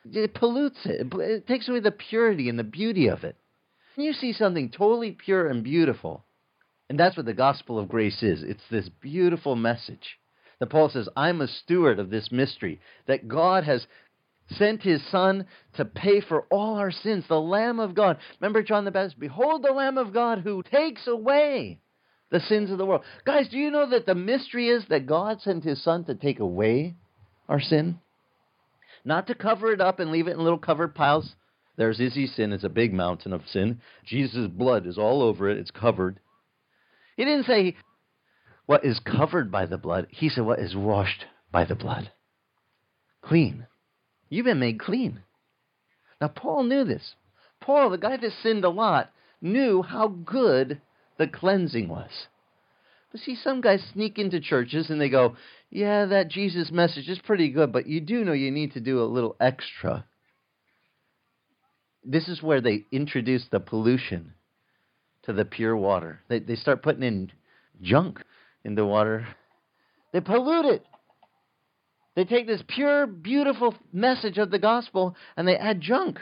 It 0.05 0.33
pollutes 0.33 0.79
it. 0.85 1.13
It 1.13 1.47
takes 1.47 1.67
away 1.67 1.81
the 1.81 1.91
purity 1.91 2.49
and 2.49 2.57
the 2.57 2.63
beauty 2.63 3.07
of 3.07 3.23
it. 3.23 3.35
And 3.95 4.05
you 4.05 4.13
see 4.13 4.33
something 4.33 4.69
totally 4.69 5.11
pure 5.11 5.47
and 5.47 5.63
beautiful. 5.63 6.23
And 6.89 6.99
that's 6.99 7.17
what 7.17 7.25
the 7.25 7.33
gospel 7.33 7.77
of 7.77 7.89
grace 7.89 8.23
is. 8.23 8.41
It's 8.43 8.63
this 8.71 8.89
beautiful 8.89 9.55
message 9.55 10.17
that 10.59 10.69
Paul 10.69 10.89
says, 10.89 11.09
I'm 11.15 11.41
a 11.41 11.47
steward 11.47 11.99
of 11.99 12.09
this 12.09 12.31
mystery, 12.31 12.79
that 13.07 13.27
God 13.27 13.63
has 13.65 13.85
sent 14.57 14.81
his 14.81 15.01
son 15.09 15.45
to 15.75 15.85
pay 15.85 16.21
for 16.21 16.43
all 16.51 16.75
our 16.75 16.91
sins, 16.91 17.25
the 17.27 17.39
Lamb 17.39 17.79
of 17.79 17.95
God. 17.95 18.17
Remember 18.39 18.63
John 18.63 18.85
the 18.85 18.91
Baptist? 18.91 19.19
Behold 19.19 19.63
the 19.63 19.71
Lamb 19.71 19.97
of 19.97 20.13
God 20.13 20.39
who 20.39 20.63
takes 20.63 21.05
away 21.07 21.80
the 22.31 22.39
sins 22.39 22.71
of 22.71 22.77
the 22.77 22.85
world. 22.85 23.03
Guys, 23.25 23.49
do 23.49 23.57
you 23.57 23.69
know 23.69 23.89
that 23.89 24.05
the 24.05 24.15
mystery 24.15 24.69
is 24.69 24.83
that 24.89 25.05
God 25.05 25.41
sent 25.41 25.63
his 25.63 25.83
son 25.83 26.05
to 26.05 26.15
take 26.15 26.39
away 26.39 26.95
our 27.47 27.59
sin? 27.59 27.99
Not 29.03 29.27
to 29.27 29.35
cover 29.35 29.71
it 29.71 29.81
up 29.81 29.99
and 29.99 30.11
leave 30.11 30.27
it 30.27 30.31
in 30.31 30.43
little 30.43 30.57
covered 30.57 30.95
piles. 30.95 31.35
There's 31.75 31.99
Izzy's 31.99 32.33
sin, 32.35 32.53
it's 32.53 32.63
a 32.63 32.69
big 32.69 32.93
mountain 32.93 33.33
of 33.33 33.47
sin. 33.47 33.81
Jesus' 34.05 34.47
blood 34.47 34.87
is 34.87 34.97
all 34.97 35.21
over 35.21 35.49
it, 35.49 35.57
it's 35.57 35.71
covered. 35.71 36.19
He 37.17 37.25
didn't 37.25 37.45
say 37.45 37.75
what 38.65 38.85
is 38.85 38.99
covered 38.99 39.51
by 39.51 39.65
the 39.65 39.77
blood, 39.77 40.07
he 40.09 40.29
said 40.29 40.45
what 40.45 40.59
is 40.59 40.75
washed 40.75 41.25
by 41.51 41.65
the 41.65 41.75
blood. 41.75 42.11
Clean. 43.21 43.67
You've 44.29 44.45
been 44.45 44.59
made 44.59 44.79
clean. 44.79 45.21
Now, 46.21 46.29
Paul 46.29 46.63
knew 46.63 46.85
this. 46.85 47.15
Paul, 47.59 47.89
the 47.89 47.97
guy 47.97 48.15
that 48.15 48.31
sinned 48.41 48.63
a 48.63 48.69
lot, 48.69 49.11
knew 49.41 49.81
how 49.81 50.07
good 50.07 50.79
the 51.21 51.27
cleansing 51.27 51.87
was. 51.87 52.09
But 53.11 53.21
see, 53.21 53.35
some 53.35 53.61
guys 53.61 53.83
sneak 53.93 54.17
into 54.17 54.39
churches 54.39 54.89
and 54.89 54.99
they 54.99 55.09
go, 55.09 55.35
Yeah, 55.69 56.05
that 56.07 56.29
Jesus 56.29 56.71
message 56.71 57.07
is 57.07 57.19
pretty 57.19 57.49
good, 57.49 57.71
but 57.71 57.85
you 57.85 58.01
do 58.01 58.25
know 58.25 58.33
you 58.33 58.49
need 58.49 58.73
to 58.73 58.79
do 58.79 59.03
a 59.03 59.05
little 59.05 59.35
extra. 59.39 60.05
This 62.03 62.27
is 62.27 62.41
where 62.41 62.59
they 62.59 62.85
introduce 62.91 63.45
the 63.51 63.59
pollution 63.59 64.33
to 65.23 65.33
the 65.33 65.45
pure 65.45 65.77
water. 65.77 66.21
They, 66.27 66.39
they 66.39 66.55
start 66.55 66.81
putting 66.81 67.03
in 67.03 67.31
junk 67.83 68.23
in 68.63 68.73
the 68.73 68.85
water, 68.85 69.27
they 70.13 70.21
pollute 70.21 70.65
it. 70.65 70.85
They 72.15 72.25
take 72.25 72.47
this 72.47 72.63
pure, 72.67 73.05
beautiful 73.05 73.75
message 73.93 74.39
of 74.39 74.49
the 74.49 74.59
gospel 74.59 75.15
and 75.37 75.47
they 75.47 75.55
add 75.55 75.81
junk. 75.81 76.17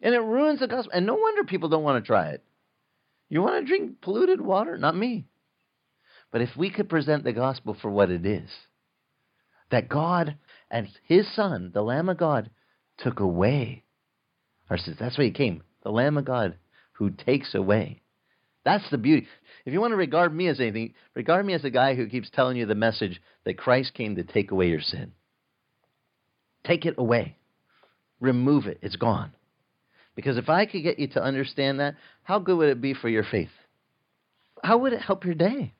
And 0.00 0.14
it 0.14 0.20
ruins 0.20 0.60
the 0.60 0.68
gospel. 0.68 0.92
And 0.94 1.06
no 1.06 1.14
wonder 1.14 1.42
people 1.42 1.68
don't 1.68 1.82
want 1.82 2.02
to 2.02 2.06
try 2.06 2.28
it. 2.28 2.42
You 3.28 3.42
want 3.42 3.64
to 3.64 3.68
drink 3.68 4.00
polluted 4.00 4.40
water? 4.40 4.78
Not 4.78 4.96
me. 4.96 5.26
But 6.30 6.42
if 6.42 6.50
we 6.56 6.70
could 6.70 6.88
present 6.88 7.24
the 7.24 7.32
gospel 7.32 7.76
for 7.80 7.90
what 7.90 8.10
it 8.10 8.26
is 8.26 8.50
that 9.70 9.88
God 9.88 10.36
and 10.70 10.88
His 11.04 11.26
Son, 11.34 11.72
the 11.74 11.82
Lamb 11.82 12.08
of 12.08 12.18
God, 12.18 12.50
took 12.98 13.20
away 13.20 13.84
our 14.70 14.78
sins. 14.78 14.96
That's 14.98 15.18
why 15.18 15.24
He 15.24 15.30
came. 15.32 15.62
The 15.82 15.90
Lamb 15.90 16.16
of 16.16 16.24
God 16.24 16.56
who 16.92 17.10
takes 17.10 17.54
away. 17.54 18.00
That's 18.64 18.88
the 18.90 18.98
beauty. 18.98 19.28
If 19.64 19.72
you 19.72 19.80
want 19.80 19.92
to 19.92 19.96
regard 19.96 20.34
me 20.34 20.48
as 20.48 20.60
anything, 20.60 20.94
regard 21.14 21.46
me 21.46 21.54
as 21.54 21.64
a 21.64 21.70
guy 21.70 21.94
who 21.94 22.08
keeps 22.08 22.30
telling 22.30 22.56
you 22.56 22.66
the 22.66 22.74
message 22.74 23.20
that 23.44 23.58
Christ 23.58 23.94
came 23.94 24.16
to 24.16 24.24
take 24.24 24.50
away 24.50 24.68
your 24.68 24.80
sin. 24.80 25.12
Take 26.64 26.84
it 26.84 26.94
away. 26.98 27.36
remove 28.18 28.66
it. 28.66 28.78
It's 28.82 28.96
gone. 28.96 29.32
Because 30.16 30.38
if 30.38 30.48
I 30.48 30.66
could 30.66 30.82
get 30.82 30.98
you 30.98 31.06
to 31.08 31.22
understand 31.22 31.78
that, 31.78 31.94
how 32.24 32.40
good 32.40 32.56
would 32.56 32.70
it 32.70 32.80
be 32.80 32.94
for 32.94 33.08
your 33.08 33.22
faith? 33.22 33.50
How 34.64 34.78
would 34.78 34.94
it 34.94 35.02
help 35.02 35.24
your 35.24 35.34
day 35.34 35.74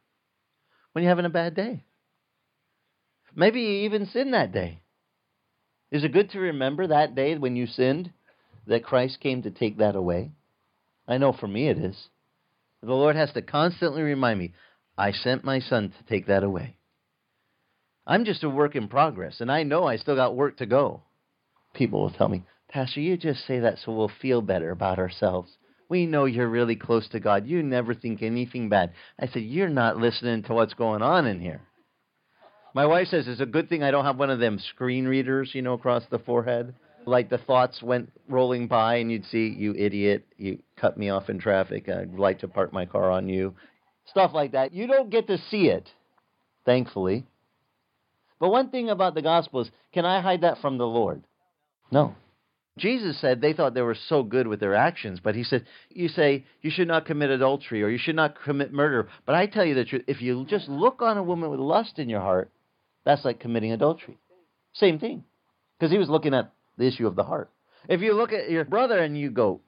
when 0.92 1.02
you're 1.02 1.10
having 1.10 1.24
a 1.24 1.30
bad 1.30 1.56
day? 1.56 1.84
Maybe 3.34 3.60
you 3.60 3.84
even 3.86 4.06
sinned 4.06 4.34
that 4.34 4.52
day. 4.52 4.82
Is 5.90 6.04
it 6.04 6.12
good 6.12 6.30
to 6.30 6.38
remember 6.38 6.86
that 6.86 7.14
day 7.14 7.36
when 7.36 7.56
you 7.56 7.66
sinned 7.66 8.12
that 8.66 8.84
Christ 8.84 9.20
came 9.20 9.42
to 9.42 9.50
take 9.50 9.78
that 9.78 9.96
away? 9.96 10.32
I 11.08 11.18
know 11.18 11.32
for 11.32 11.48
me 11.48 11.68
it 11.68 11.78
is. 11.78 11.96
The 12.82 12.92
Lord 12.92 13.16
has 13.16 13.32
to 13.32 13.42
constantly 13.42 14.02
remind 14.02 14.38
me, 14.38 14.52
I 14.98 15.12
sent 15.12 15.44
my 15.44 15.60
son 15.60 15.92
to 15.96 16.04
take 16.08 16.26
that 16.26 16.44
away. 16.44 16.76
I'm 18.06 18.24
just 18.24 18.44
a 18.44 18.50
work 18.50 18.76
in 18.76 18.88
progress, 18.88 19.40
and 19.40 19.50
I 19.50 19.62
know 19.62 19.84
I 19.84 19.96
still 19.96 20.16
got 20.16 20.36
work 20.36 20.58
to 20.58 20.66
go. 20.66 21.02
People 21.74 22.00
will 22.02 22.10
tell 22.10 22.28
me, 22.28 22.44
Pastor, 22.68 23.00
you 23.00 23.16
just 23.16 23.46
say 23.46 23.60
that 23.60 23.78
so 23.78 23.92
we'll 23.92 24.10
feel 24.20 24.42
better 24.42 24.70
about 24.70 24.98
ourselves. 24.98 25.56
We 25.88 26.06
know 26.06 26.24
you're 26.24 26.48
really 26.48 26.76
close 26.76 27.08
to 27.10 27.20
God. 27.20 27.46
You 27.46 27.62
never 27.62 27.94
think 27.94 28.22
anything 28.22 28.68
bad. 28.68 28.92
I 29.20 29.28
said, 29.28 29.42
You're 29.42 29.68
not 29.68 29.98
listening 29.98 30.42
to 30.44 30.54
what's 30.54 30.74
going 30.74 31.02
on 31.02 31.26
in 31.26 31.40
here. 31.40 31.62
My 32.74 32.86
wife 32.86 33.08
says 33.08 33.26
it's 33.26 33.40
a 33.40 33.46
good 33.46 33.68
thing 33.68 33.82
I 33.82 33.90
don't 33.90 34.04
have 34.04 34.18
one 34.18 34.30
of 34.30 34.38
them 34.40 34.58
screen 34.58 35.06
readers, 35.06 35.50
you 35.54 35.62
know, 35.62 35.74
across 35.74 36.02
the 36.10 36.18
forehead. 36.18 36.74
Like 37.06 37.30
the 37.30 37.38
thoughts 37.38 37.82
went 37.82 38.12
rolling 38.28 38.66
by, 38.66 38.96
and 38.96 39.10
you'd 39.10 39.24
see, 39.26 39.48
You 39.48 39.74
idiot, 39.74 40.26
you 40.36 40.58
cut 40.76 40.98
me 40.98 41.08
off 41.08 41.30
in 41.30 41.38
traffic. 41.38 41.88
I'd 41.88 42.18
like 42.18 42.40
to 42.40 42.48
park 42.48 42.72
my 42.72 42.84
car 42.84 43.10
on 43.10 43.28
you. 43.28 43.54
Stuff 44.06 44.32
like 44.34 44.52
that. 44.52 44.72
You 44.72 44.88
don't 44.88 45.08
get 45.08 45.28
to 45.28 45.38
see 45.50 45.68
it, 45.68 45.88
thankfully. 46.64 47.24
But 48.38 48.50
one 48.50 48.70
thing 48.70 48.90
about 48.90 49.14
the 49.14 49.22
gospel 49.22 49.60
is 49.60 49.70
can 49.94 50.04
I 50.04 50.20
hide 50.20 50.42
that 50.42 50.58
from 50.60 50.78
the 50.78 50.86
Lord? 50.86 51.22
No. 51.90 52.14
Jesus 52.78 53.18
said 53.20 53.40
they 53.40 53.54
thought 53.54 53.72
they 53.72 53.80
were 53.80 53.96
so 54.08 54.22
good 54.22 54.46
with 54.46 54.60
their 54.60 54.74
actions, 54.74 55.18
but 55.22 55.34
he 55.34 55.44
said, 55.44 55.64
You 55.88 56.08
say 56.08 56.44
you 56.60 56.70
should 56.70 56.88
not 56.88 57.06
commit 57.06 57.30
adultery 57.30 57.82
or 57.82 57.88
you 57.88 57.98
should 57.98 58.16
not 58.16 58.42
commit 58.42 58.72
murder. 58.72 59.08
But 59.24 59.34
I 59.34 59.46
tell 59.46 59.64
you 59.64 59.74
the 59.74 59.84
truth, 59.84 60.04
if 60.06 60.20
you 60.20 60.44
just 60.48 60.68
look 60.68 61.00
on 61.00 61.16
a 61.16 61.22
woman 61.22 61.50
with 61.50 61.58
lust 61.58 61.98
in 61.98 62.10
your 62.10 62.20
heart, 62.20 62.50
that's 63.04 63.24
like 63.24 63.40
committing 63.40 63.72
adultery. 63.72 64.18
Same 64.74 64.98
thing. 64.98 65.24
Because 65.78 65.90
he 65.90 65.98
was 65.98 66.10
looking 66.10 66.34
at 66.34 66.52
the 66.76 66.86
issue 66.86 67.06
of 67.06 67.16
the 67.16 67.24
heart. 67.24 67.50
If 67.88 68.02
you 68.02 68.12
look 68.12 68.32
at 68.32 68.50
your 68.50 68.64
brother 68.64 68.98
and 68.98 69.18
you 69.18 69.30
go, 69.30 69.60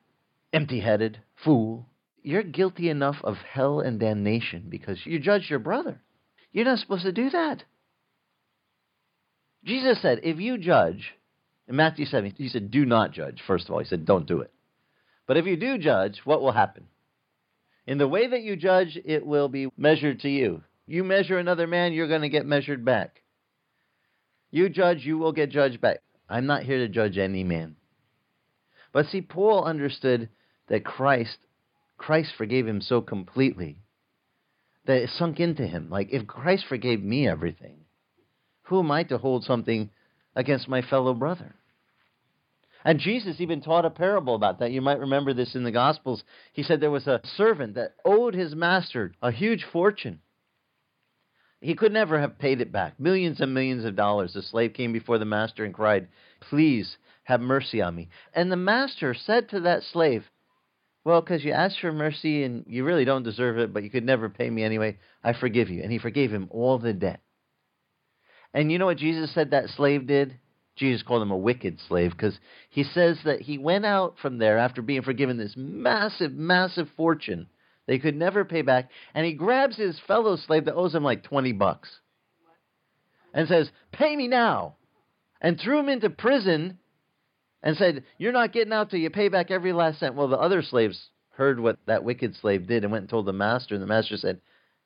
empty 0.53 0.81
headed, 0.81 1.19
fool, 1.45 1.87
you're 2.23 2.43
guilty 2.43 2.91
enough 2.91 3.17
of 3.25 3.37
hell 3.37 3.81
and 3.81 3.99
damnation 3.99 4.67
because 4.69 4.99
you 5.05 5.19
judged 5.19 5.49
your 5.49 5.61
brother. 5.61 6.03
You're 6.53 6.65
not 6.65 6.79
supposed 6.81 7.05
to 7.05 7.13
do 7.13 7.31
that. 7.31 7.65
Jesus 9.65 10.01
said, 10.03 10.21
if 10.23 10.39
you 10.39 10.59
judge, 10.59 11.15
in 11.69 11.77
Matthew 11.77 12.07
7, 12.07 12.35
he 12.37 12.49
said, 12.49 12.71
do 12.71 12.87
not 12.87 13.13
judge, 13.13 13.43
first 13.47 13.67
of 13.67 13.73
all. 13.73 13.79
He 13.79 13.85
said, 13.85 14.07
don't 14.07 14.27
do 14.27 14.41
it. 14.41 14.51
But 15.27 15.37
if 15.37 15.45
you 15.45 15.57
do 15.57 15.77
judge, 15.77 16.23
what 16.25 16.41
will 16.41 16.53
happen? 16.53 16.87
In 17.87 17.99
the 17.99 18.09
way 18.09 18.27
that 18.27 18.43
you 18.43 18.57
judge, 18.57 18.99
it 19.05 19.25
will 19.25 19.49
be 19.49 19.69
measured 19.77 20.21
to 20.21 20.29
you. 20.29 20.63
You 20.87 21.05
measure 21.05 21.39
another 21.39 21.67
man, 21.67 21.93
you're 21.93 22.09
going 22.09 22.23
to 22.23 22.31
get 22.31 22.47
measured 22.47 22.85
back. 22.85 23.23
You 24.51 24.71
judge, 24.71 25.05
you 25.05 25.19
will 25.19 25.33
get 25.33 25.51
judged 25.51 25.83
back. 25.83 25.99
I'm 26.29 26.47
not 26.47 26.63
here 26.63 26.79
to 26.79 26.89
judge 26.89 27.19
any 27.19 27.45
man. 27.45 27.77
But 28.93 29.07
see, 29.07 29.21
Paul 29.21 29.65
understood 29.65 30.31
that 30.69 30.85
Christ, 30.85 31.37
Christ 31.99 32.33
forgave 32.39 32.67
him 32.67 32.81
so 32.81 33.03
completely 33.03 33.83
that 34.87 35.03
it 35.03 35.11
sunk 35.11 35.39
into 35.39 35.67
him. 35.67 35.91
Like, 35.91 36.09
if 36.11 36.27
Christ 36.27 36.65
forgave 36.67 37.03
me 37.03 37.29
everything, 37.29 37.81
who 38.63 38.81
am 38.81 38.91
I 38.91 39.03
to 39.05 39.19
hold 39.19 39.45
something 39.45 39.91
against 40.35 40.69
my 40.69 40.81
fellow 40.81 41.13
brother? 41.13 41.55
And 42.89 43.01
Jesus 43.01 43.39
even 43.39 43.61
taught 43.61 43.85
a 43.85 43.91
parable 43.91 44.35
about 44.35 44.61
that. 44.61 44.73
You 44.73 44.81
might 44.81 44.99
remember 44.99 45.35
this 45.35 45.55
in 45.55 45.63
the 45.63 45.71
Gospels. 45.71 46.25
He 46.55 46.63
said 46.63 46.81
there 46.81 46.91
was 46.91 47.07
a 47.07 47.21
servant 47.37 47.75
that 47.75 47.97
owed 48.03 48.33
his 48.33 48.55
master 48.55 49.13
a 49.21 49.31
huge 49.31 49.63
fortune. 49.71 50.21
He 51.61 51.75
could 51.75 51.93
never 51.93 52.19
have 52.19 52.39
paid 52.39 52.63
it 52.63 52.73
back. 52.73 52.99
Millions 52.99 53.43
and 53.43 53.53
millions 53.53 53.85
of 53.85 53.95
dollars. 53.95 54.33
The 54.33 54.41
slave 54.41 54.73
came 54.73 54.95
before 54.95 55.19
the 55.19 55.27
master 55.27 55.67
and 55.67 55.75
cried, 55.75 56.09
Please 56.41 56.97
have 57.25 57.43
mercy 57.43 57.83
on 57.83 57.95
me. 57.95 58.09
And 58.33 58.51
the 58.51 58.57
master 58.57 59.13
said 59.13 59.51
to 59.51 59.61
that 59.61 59.83
slave, 59.83 60.25
Well, 61.05 61.21
because 61.21 61.45
you 61.45 61.53
asked 61.53 61.81
for 61.81 61.93
mercy 61.93 62.43
and 62.43 62.65
you 62.67 62.85
really 62.85 63.05
don't 63.05 63.23
deserve 63.23 63.59
it, 63.59 63.75
but 63.75 63.83
you 63.83 63.91
could 63.91 64.07
never 64.07 64.31
pay 64.31 64.49
me 64.49 64.63
anyway, 64.63 64.97
I 65.23 65.35
forgive 65.35 65.69
you. 65.69 65.83
And 65.83 65.93
he 65.93 65.99
forgave 65.99 66.31
him 66.31 66.49
all 66.51 66.79
the 66.79 66.95
debt. 66.95 67.21
And 68.55 68.73
you 68.73 68.79
know 68.79 68.87
what 68.87 68.97
Jesus 68.97 69.35
said 69.35 69.51
that 69.51 69.69
slave 69.69 70.07
did? 70.07 70.39
Jesus 70.79 71.03
called 71.03 71.23
him 71.23 71.31
a 71.31 71.37
wicked 71.37 71.79
slave 71.87 72.13
because 72.13 72.39
he 72.71 72.85
says 72.85 73.19
that 73.25 73.43
he 73.43 73.59
went 73.59 73.85
out 73.85 74.17
from 74.21 74.39
there 74.39 74.59
after 74.59 74.83
being 74.83 75.03
forgiven 75.03 75.37
this 75.37 75.55
massive, 75.57 76.33
massive 76.33 76.89
fortune 76.97 77.49
they 77.89 77.99
could 77.99 78.15
never 78.15 78.45
pay 78.45 78.61
back, 78.61 78.91
and 79.15 79.25
he 79.25 79.33
grabs 79.33 79.77
his 79.77 79.99
fellow 80.07 80.37
slave 80.37 80.67
that 80.67 80.75
owes 80.75 80.95
him 80.95 81.03
like 81.03 81.23
20 81.23 81.53
bucks 81.53 81.89
and 83.33 83.49
says, 83.49 83.71
Pay 83.93 84.15
me 84.15 84.29
now, 84.29 84.77
and 85.41 85.59
threw 85.59 85.79
him 85.79 85.89
into 85.89 86.11
prison 86.11 86.79
and 87.63 87.79
said, 87.79 88.05
You're 88.19 88.33
not 88.33 88.53
getting 88.53 88.75
out 88.75 88.91
till 88.91 89.01
you 89.01 89.09
pay 89.09 89.29
back 89.29 89.51
every 89.51 89.73
last 89.73 90.01
cent. 90.01 90.15
Well, 90.15 90.29
the 90.29 90.37
other 90.37 90.61
slaves 90.61 91.09
heard 91.31 91.59
what 91.59 91.79
that 91.87 92.05
wicked 92.05 92.37
slave 92.37 92.67
did 92.67 92.85
and 92.85 92.93
went 92.93 93.03
and 93.03 93.11
told 93.11 93.25
the 93.25 93.33
master, 93.33 93.75
and 93.75 93.83
the 93.83 93.89
master 93.89 94.19
said, 94.19 94.43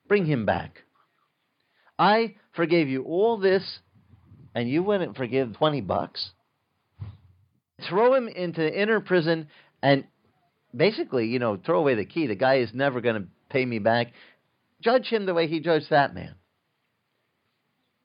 Bring 0.07 0.25
him 0.25 0.45
back. 0.45 0.83
I 1.99 2.35
forgave 2.55 2.87
you 2.87 3.03
all 3.03 3.37
this, 3.37 3.79
and 4.55 4.69
you 4.69 4.83
wouldn't 4.83 5.17
forgive 5.17 5.57
20 5.57 5.81
bucks. 5.81 6.31
Throw 7.89 8.13
him 8.13 8.27
into 8.27 8.81
inner 8.81 8.99
prison 8.99 9.47
and 9.81 10.05
basically, 10.75 11.27
you 11.27 11.39
know, 11.39 11.57
throw 11.57 11.79
away 11.79 11.95
the 11.95 12.05
key. 12.05 12.27
The 12.27 12.35
guy 12.35 12.55
is 12.55 12.69
never 12.73 13.01
going 13.01 13.21
to 13.21 13.27
pay 13.49 13.65
me 13.65 13.79
back. 13.79 14.13
Judge 14.81 15.07
him 15.07 15.25
the 15.25 15.33
way 15.33 15.47
he 15.47 15.59
judged 15.59 15.89
that 15.89 16.13
man. 16.13 16.35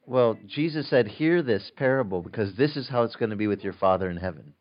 Well, 0.07 0.38
Jesus 0.47 0.88
said, 0.88 1.07
Hear 1.07 1.43
this 1.43 1.71
parable 1.76 2.23
because 2.23 2.57
this 2.57 2.76
is 2.76 2.88
how 2.88 3.02
it's 3.02 3.17
going 3.17 3.31
to 3.31 3.37
be 3.37 3.47
with 3.47 3.62
your 3.62 3.75
Father 3.75 4.09
in 4.09 4.17
heaven. 4.17 4.55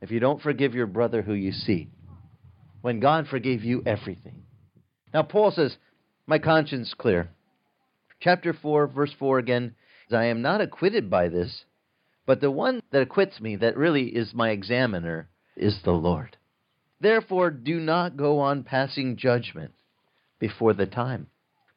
If 0.00 0.10
you 0.10 0.20
don't 0.20 0.40
forgive 0.40 0.74
your 0.74 0.86
brother 0.86 1.22
who 1.22 1.34
you 1.34 1.52
see, 1.52 1.88
when 2.82 3.00
God 3.00 3.26
forgave 3.28 3.64
you 3.64 3.82
everything. 3.84 4.42
Now, 5.12 5.22
Paul 5.22 5.50
says, 5.50 5.76
My 6.26 6.38
conscience 6.38 6.94
clear. 6.96 7.30
Chapter 8.20 8.52
4, 8.52 8.86
verse 8.88 9.12
4 9.18 9.38
again 9.38 9.74
I 10.12 10.24
am 10.24 10.42
not 10.42 10.60
acquitted 10.60 11.10
by 11.10 11.28
this, 11.28 11.64
but 12.26 12.40
the 12.40 12.50
one 12.50 12.82
that 12.90 13.02
acquits 13.02 13.40
me, 13.40 13.56
that 13.56 13.76
really 13.76 14.14
is 14.14 14.34
my 14.34 14.50
examiner, 14.50 15.28
is 15.56 15.82
the 15.82 15.92
Lord. 15.92 16.36
Therefore, 17.00 17.50
do 17.50 17.80
not 17.80 18.16
go 18.16 18.38
on 18.38 18.64
passing 18.64 19.16
judgment 19.16 19.72
before 20.38 20.72
the 20.72 20.86
time, 20.86 21.28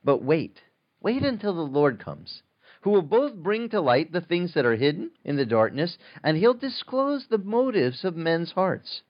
but 0.03 0.23
wait. 0.23 0.61
Wait 1.01 1.23
until 1.23 1.53
the 1.53 1.61
Lord 1.61 2.03
comes, 2.03 2.41
who 2.81 2.91
will 2.91 3.01
both 3.01 3.35
bring 3.35 3.69
to 3.69 3.81
light 3.81 4.11
the 4.11 4.21
things 4.21 4.53
that 4.53 4.65
are 4.65 4.75
hidden 4.75 5.11
in 5.23 5.35
the 5.35 5.45
darkness, 5.45 5.97
and 6.23 6.37
he'll 6.37 6.53
disclose 6.53 7.27
the 7.27 7.37
motives 7.37 8.03
of 8.03 8.15
men's 8.15 8.51
hearts. 8.51 9.01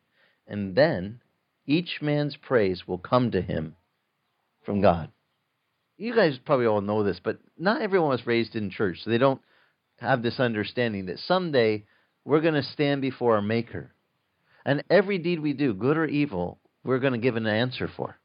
And 0.47 0.75
then 0.75 1.21
each 1.65 2.01
man's 2.01 2.37
praise 2.37 2.87
will 2.87 2.97
come 2.97 3.31
to 3.31 3.41
him 3.41 3.75
from 4.63 4.81
God 4.81 5.11
you 5.97 6.15
guys 6.15 6.37
probably 6.45 6.65
all 6.65 6.81
know 6.81 7.03
this, 7.03 7.19
but 7.23 7.39
not 7.57 7.81
everyone 7.81 8.09
was 8.09 8.27
raised 8.27 8.55
in 8.55 8.69
church, 8.69 8.99
so 9.03 9.09
they 9.09 9.17
don't 9.17 9.41
have 9.99 10.21
this 10.21 10.39
understanding 10.39 11.05
that 11.05 11.19
someday 11.19 11.85
we're 12.25 12.41
going 12.41 12.53
to 12.55 12.63
stand 12.63 13.01
before 13.01 13.35
our 13.35 13.41
Maker. 13.41 13.93
And 14.65 14.83
every 14.89 15.19
deed 15.19 15.39
we 15.39 15.53
do, 15.53 15.73
good 15.73 15.97
or 15.97 16.05
evil, 16.05 16.59
we're 16.83 16.99
going 16.99 17.13
to 17.13 17.19
give 17.19 17.35
an 17.35 17.47
answer 17.47 17.89
for. 17.95 18.17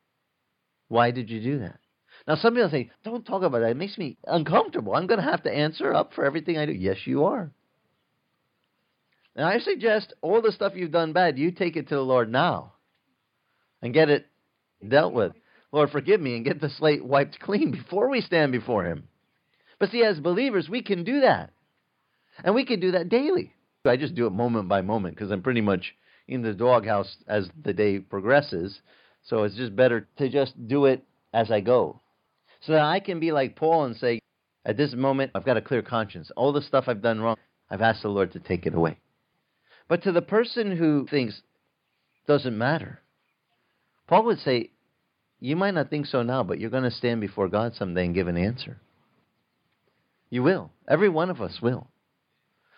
Why 0.88 1.10
did 1.10 1.30
you 1.30 1.40
do 1.40 1.58
that? 1.60 1.78
Now, 2.26 2.36
some 2.36 2.54
people 2.54 2.70
say, 2.70 2.90
don't 3.04 3.24
talk 3.24 3.42
about 3.42 3.60
that. 3.60 3.70
It 3.70 3.76
makes 3.76 3.96
me 3.96 4.18
uncomfortable. 4.26 4.94
I'm 4.94 5.06
going 5.06 5.20
to 5.20 5.30
have 5.30 5.42
to 5.44 5.52
answer 5.52 5.94
up 5.94 6.12
for 6.14 6.24
everything 6.24 6.58
I 6.58 6.66
do. 6.66 6.72
Yes, 6.72 6.98
you 7.04 7.24
are. 7.24 7.50
And 9.36 9.46
I 9.46 9.58
suggest 9.58 10.12
all 10.20 10.42
the 10.42 10.52
stuff 10.52 10.72
you've 10.74 10.90
done 10.90 11.12
bad, 11.12 11.38
you 11.38 11.52
take 11.52 11.76
it 11.76 11.88
to 11.88 11.94
the 11.94 12.00
Lord 12.00 12.30
now 12.30 12.72
and 13.80 13.94
get 13.94 14.10
it 14.10 14.26
dealt 14.86 15.14
with. 15.14 15.32
Lord, 15.72 15.90
forgive 15.90 16.20
me, 16.20 16.36
and 16.36 16.44
get 16.44 16.60
the 16.60 16.70
slate 16.70 17.04
wiped 17.04 17.38
clean 17.40 17.70
before 17.70 18.08
we 18.08 18.20
stand 18.20 18.52
before 18.52 18.84
Him. 18.84 19.08
But 19.78 19.90
see, 19.90 20.04
as 20.04 20.20
believers, 20.20 20.68
we 20.68 20.82
can 20.82 21.04
do 21.04 21.20
that. 21.20 21.50
And 22.42 22.54
we 22.54 22.64
can 22.64 22.80
do 22.80 22.92
that 22.92 23.08
daily. 23.08 23.54
I 23.84 23.96
just 23.96 24.14
do 24.14 24.26
it 24.26 24.32
moment 24.32 24.68
by 24.68 24.82
moment 24.82 25.14
because 25.14 25.30
I'm 25.30 25.42
pretty 25.42 25.60
much 25.60 25.94
in 26.28 26.42
the 26.42 26.52
doghouse 26.52 27.16
as 27.26 27.48
the 27.62 27.72
day 27.72 27.98
progresses. 27.98 28.80
So 29.24 29.44
it's 29.44 29.56
just 29.56 29.74
better 29.74 30.06
to 30.18 30.28
just 30.28 30.54
do 30.68 30.86
it 30.86 31.02
as 31.32 31.50
I 31.50 31.60
go. 31.60 32.00
So 32.62 32.72
that 32.72 32.82
I 32.82 33.00
can 33.00 33.20
be 33.20 33.32
like 33.32 33.56
Paul 33.56 33.84
and 33.84 33.96
say, 33.96 34.20
at 34.64 34.76
this 34.76 34.92
moment, 34.94 35.32
I've 35.34 35.46
got 35.46 35.56
a 35.56 35.62
clear 35.62 35.82
conscience. 35.82 36.30
All 36.36 36.52
the 36.52 36.60
stuff 36.60 36.84
I've 36.86 37.02
done 37.02 37.20
wrong, 37.20 37.36
I've 37.70 37.80
asked 37.80 38.02
the 38.02 38.08
Lord 38.08 38.32
to 38.32 38.40
take 38.40 38.66
it 38.66 38.74
away. 38.74 38.98
But 39.88 40.02
to 40.02 40.12
the 40.12 40.22
person 40.22 40.76
who 40.76 41.06
thinks, 41.08 41.40
doesn't 42.26 42.56
matter, 42.56 43.00
Paul 44.06 44.24
would 44.26 44.40
say, 44.40 44.70
you 45.40 45.56
might 45.56 45.74
not 45.74 45.90
think 45.90 46.06
so 46.06 46.22
now, 46.22 46.42
but 46.42 46.60
you're 46.60 46.70
going 46.70 46.84
to 46.84 46.90
stand 46.90 47.20
before 47.20 47.48
God 47.48 47.74
someday 47.74 48.04
and 48.04 48.14
give 48.14 48.28
an 48.28 48.36
answer. 48.36 48.78
You 50.28 50.42
will. 50.42 50.70
Every 50.86 51.08
one 51.08 51.30
of 51.30 51.40
us 51.40 51.58
will. 51.60 51.88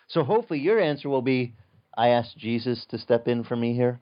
So 0.07 0.23
hopefully 0.23 0.59
your 0.59 0.79
answer 0.79 1.09
will 1.09 1.21
be 1.21 1.55
I 1.95 2.09
asked 2.09 2.37
Jesus 2.37 2.85
to 2.89 2.97
step 2.97 3.27
in 3.27 3.43
for 3.43 3.55
me 3.55 3.75
here. 3.75 4.01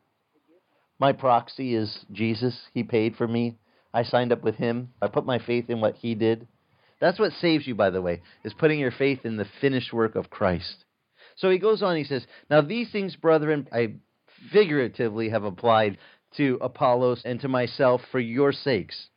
My 1.00 1.12
proxy 1.12 1.76
is 1.76 2.06
Jesus. 2.12 2.58
He 2.74 2.84
paid 2.84 3.16
for 3.16 3.28
me. 3.28 3.58
I 3.94 4.04
signed 4.04 4.32
up 4.32 4.44
with 4.44 4.56
him. 4.56 4.94
I 5.02 5.08
put 5.08 5.26
my 5.26 5.40
faith 5.40 5.70
in 5.70 5.82
what 5.82 5.96
he 5.96 6.16
did. 6.16 6.48
That's 7.02 7.20
what 7.20 7.34
saves 7.34 7.66
you, 7.68 7.76
by 7.76 7.90
the 7.90 8.02
way, 8.02 8.22
is 8.44 8.54
putting 8.54 8.80
your 8.80 8.92
faith 8.92 9.26
in 9.26 9.36
the 9.36 9.48
finished 9.60 9.92
work 9.92 10.16
of 10.16 10.30
Christ. 10.30 10.86
So 11.36 11.50
he 11.50 11.58
goes 11.58 11.82
on, 11.82 11.98
he 11.98 12.04
says, 12.04 12.26
Now 12.50 12.62
these 12.62 12.92
things, 12.92 13.16
brethren, 13.16 13.68
I 13.74 13.96
figuratively 14.52 15.30
have 15.30 15.44
applied 15.44 15.98
to 16.38 16.58
Apollos 16.62 17.22
and 17.26 17.40
to 17.42 17.48
myself 17.48 18.02
for 18.12 18.20
your 18.20 18.52
sakes, 18.52 19.08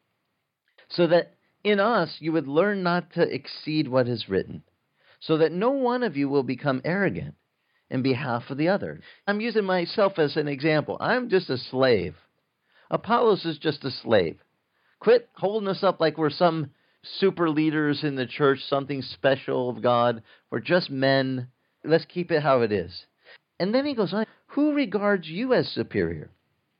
so 0.89 1.07
that 1.07 1.35
in 1.63 1.81
us 1.81 2.17
you 2.19 2.33
would 2.33 2.49
learn 2.49 2.83
not 2.83 3.13
to 3.15 3.23
exceed 3.23 3.89
what 3.89 4.09
is 4.09 4.29
written, 4.29 4.63
so 5.21 5.39
that 5.39 5.53
no 5.53 5.71
one 5.71 6.03
of 6.03 6.17
you 6.17 6.29
will 6.29 6.43
become 6.43 6.83
arrogant 6.85 7.35
in 7.91 8.03
behalf 8.03 8.51
of 8.51 8.59
the 8.59 8.69
other. 8.69 9.01
I'm 9.27 9.41
using 9.41 9.65
myself 9.65 10.19
as 10.19 10.37
an 10.37 10.49
example. 10.49 10.97
I'm 11.01 11.29
just 11.29 11.51
a 11.51 11.59
slave. 11.59 12.15
Apollos 12.91 13.45
is 13.45 13.59
just 13.59 13.85
a 13.85 13.91
slave. 13.91 14.39
Quit 15.01 15.29
holding 15.35 15.69
us 15.69 15.83
up 15.83 16.01
like 16.01 16.19
we're 16.19 16.31
some 16.31 16.71
super 17.19 17.51
leaders 17.51 18.03
in 18.03 18.17
the 18.17 18.27
church, 18.27 18.61
something 18.69 19.03
special 19.03 19.69
of 19.69 19.83
God. 19.83 20.23
We're 20.51 20.61
just 20.61 20.91
men. 20.91 21.49
Let's 21.85 22.07
keep 22.07 22.31
it 22.31 22.43
how 22.43 22.63
it 22.63 22.73
is. 22.73 23.05
And 23.61 23.75
then 23.75 23.87
he 23.87 23.95
goes 23.95 24.13
on 24.13 24.27
Who 24.49 24.75
regards 24.75 25.29
you 25.29 25.53
as 25.53 25.69
superior? 25.69 26.31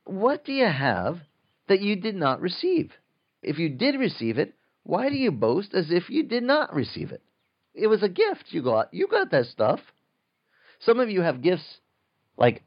What 0.05 0.45
do 0.45 0.53
you 0.53 0.67
have 0.67 1.19
that 1.67 1.81
you 1.81 1.95
did 1.95 2.15
not 2.15 2.41
receive? 2.41 2.91
If 3.41 3.57
you 3.59 3.69
did 3.69 3.99
receive 3.99 4.37
it, 4.37 4.53
why 4.83 5.09
do 5.09 5.15
you 5.15 5.31
boast 5.31 5.73
as 5.73 5.87
if 5.89 6.09
you 6.09 6.23
did 6.23 6.43
not 6.43 6.73
receive 6.73 7.11
it? 7.11 7.23
It 7.73 7.87
was 7.87 8.03
a 8.03 8.09
gift 8.09 8.45
you 8.49 8.63
got. 8.63 8.93
You 8.93 9.07
got 9.07 9.31
that 9.31 9.47
stuff. 9.47 9.79
Some 10.79 10.99
of 10.99 11.09
you 11.09 11.21
have 11.21 11.41
gifts 11.41 11.79
like 12.37 12.63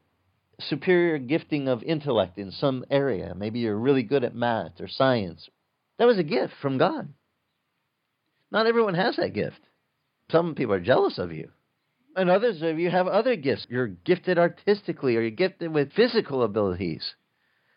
superior 0.59 1.17
gifting 1.17 1.67
of 1.67 1.81
intellect 1.83 2.37
in 2.37 2.51
some 2.51 2.83
area. 2.91 3.33
Maybe 3.35 3.59
you're 3.59 3.77
really 3.77 4.03
good 4.03 4.23
at 4.23 4.35
math 4.35 4.79
or 4.79 4.87
science. 4.87 5.49
That 5.97 6.05
was 6.05 6.17
a 6.17 6.23
gift 6.23 6.53
from 6.61 6.77
God. 6.77 7.13
Not 8.51 8.67
everyone 8.67 8.95
has 8.95 9.15
that 9.15 9.33
gift. 9.33 9.59
Some 10.31 10.55
people 10.55 10.73
are 10.73 10.79
jealous 10.79 11.17
of 11.17 11.31
you. 11.31 11.49
And 12.15 12.29
others 12.29 12.61
of 12.61 12.79
you 12.79 12.89
have 12.89 13.07
other 13.07 13.35
gifts. 13.35 13.67
You're 13.69 13.87
gifted 13.87 14.37
artistically 14.37 15.15
or 15.15 15.21
you're 15.21 15.31
gifted 15.31 15.73
with 15.73 15.93
physical 15.93 16.43
abilities. 16.43 17.15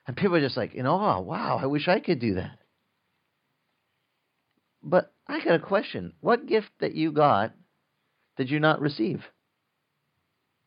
And 0.06 0.16
people 0.16 0.36
are 0.36 0.40
just 0.40 0.56
like, 0.56 0.74
you 0.74 0.82
know, 0.82 0.94
oh, 0.94 1.20
wow, 1.20 1.58
I 1.62 1.66
wish 1.66 1.88
I 1.88 2.00
could 2.00 2.18
do 2.18 2.34
that. 2.34 2.58
But 4.82 5.12
I 5.28 5.44
got 5.44 5.54
a 5.54 5.60
question. 5.60 6.12
What 6.20 6.46
gift 6.46 6.70
that 6.80 6.94
you 6.94 7.12
got 7.12 7.52
did 8.36 8.50
you 8.50 8.58
not 8.58 8.80
receive? 8.80 9.22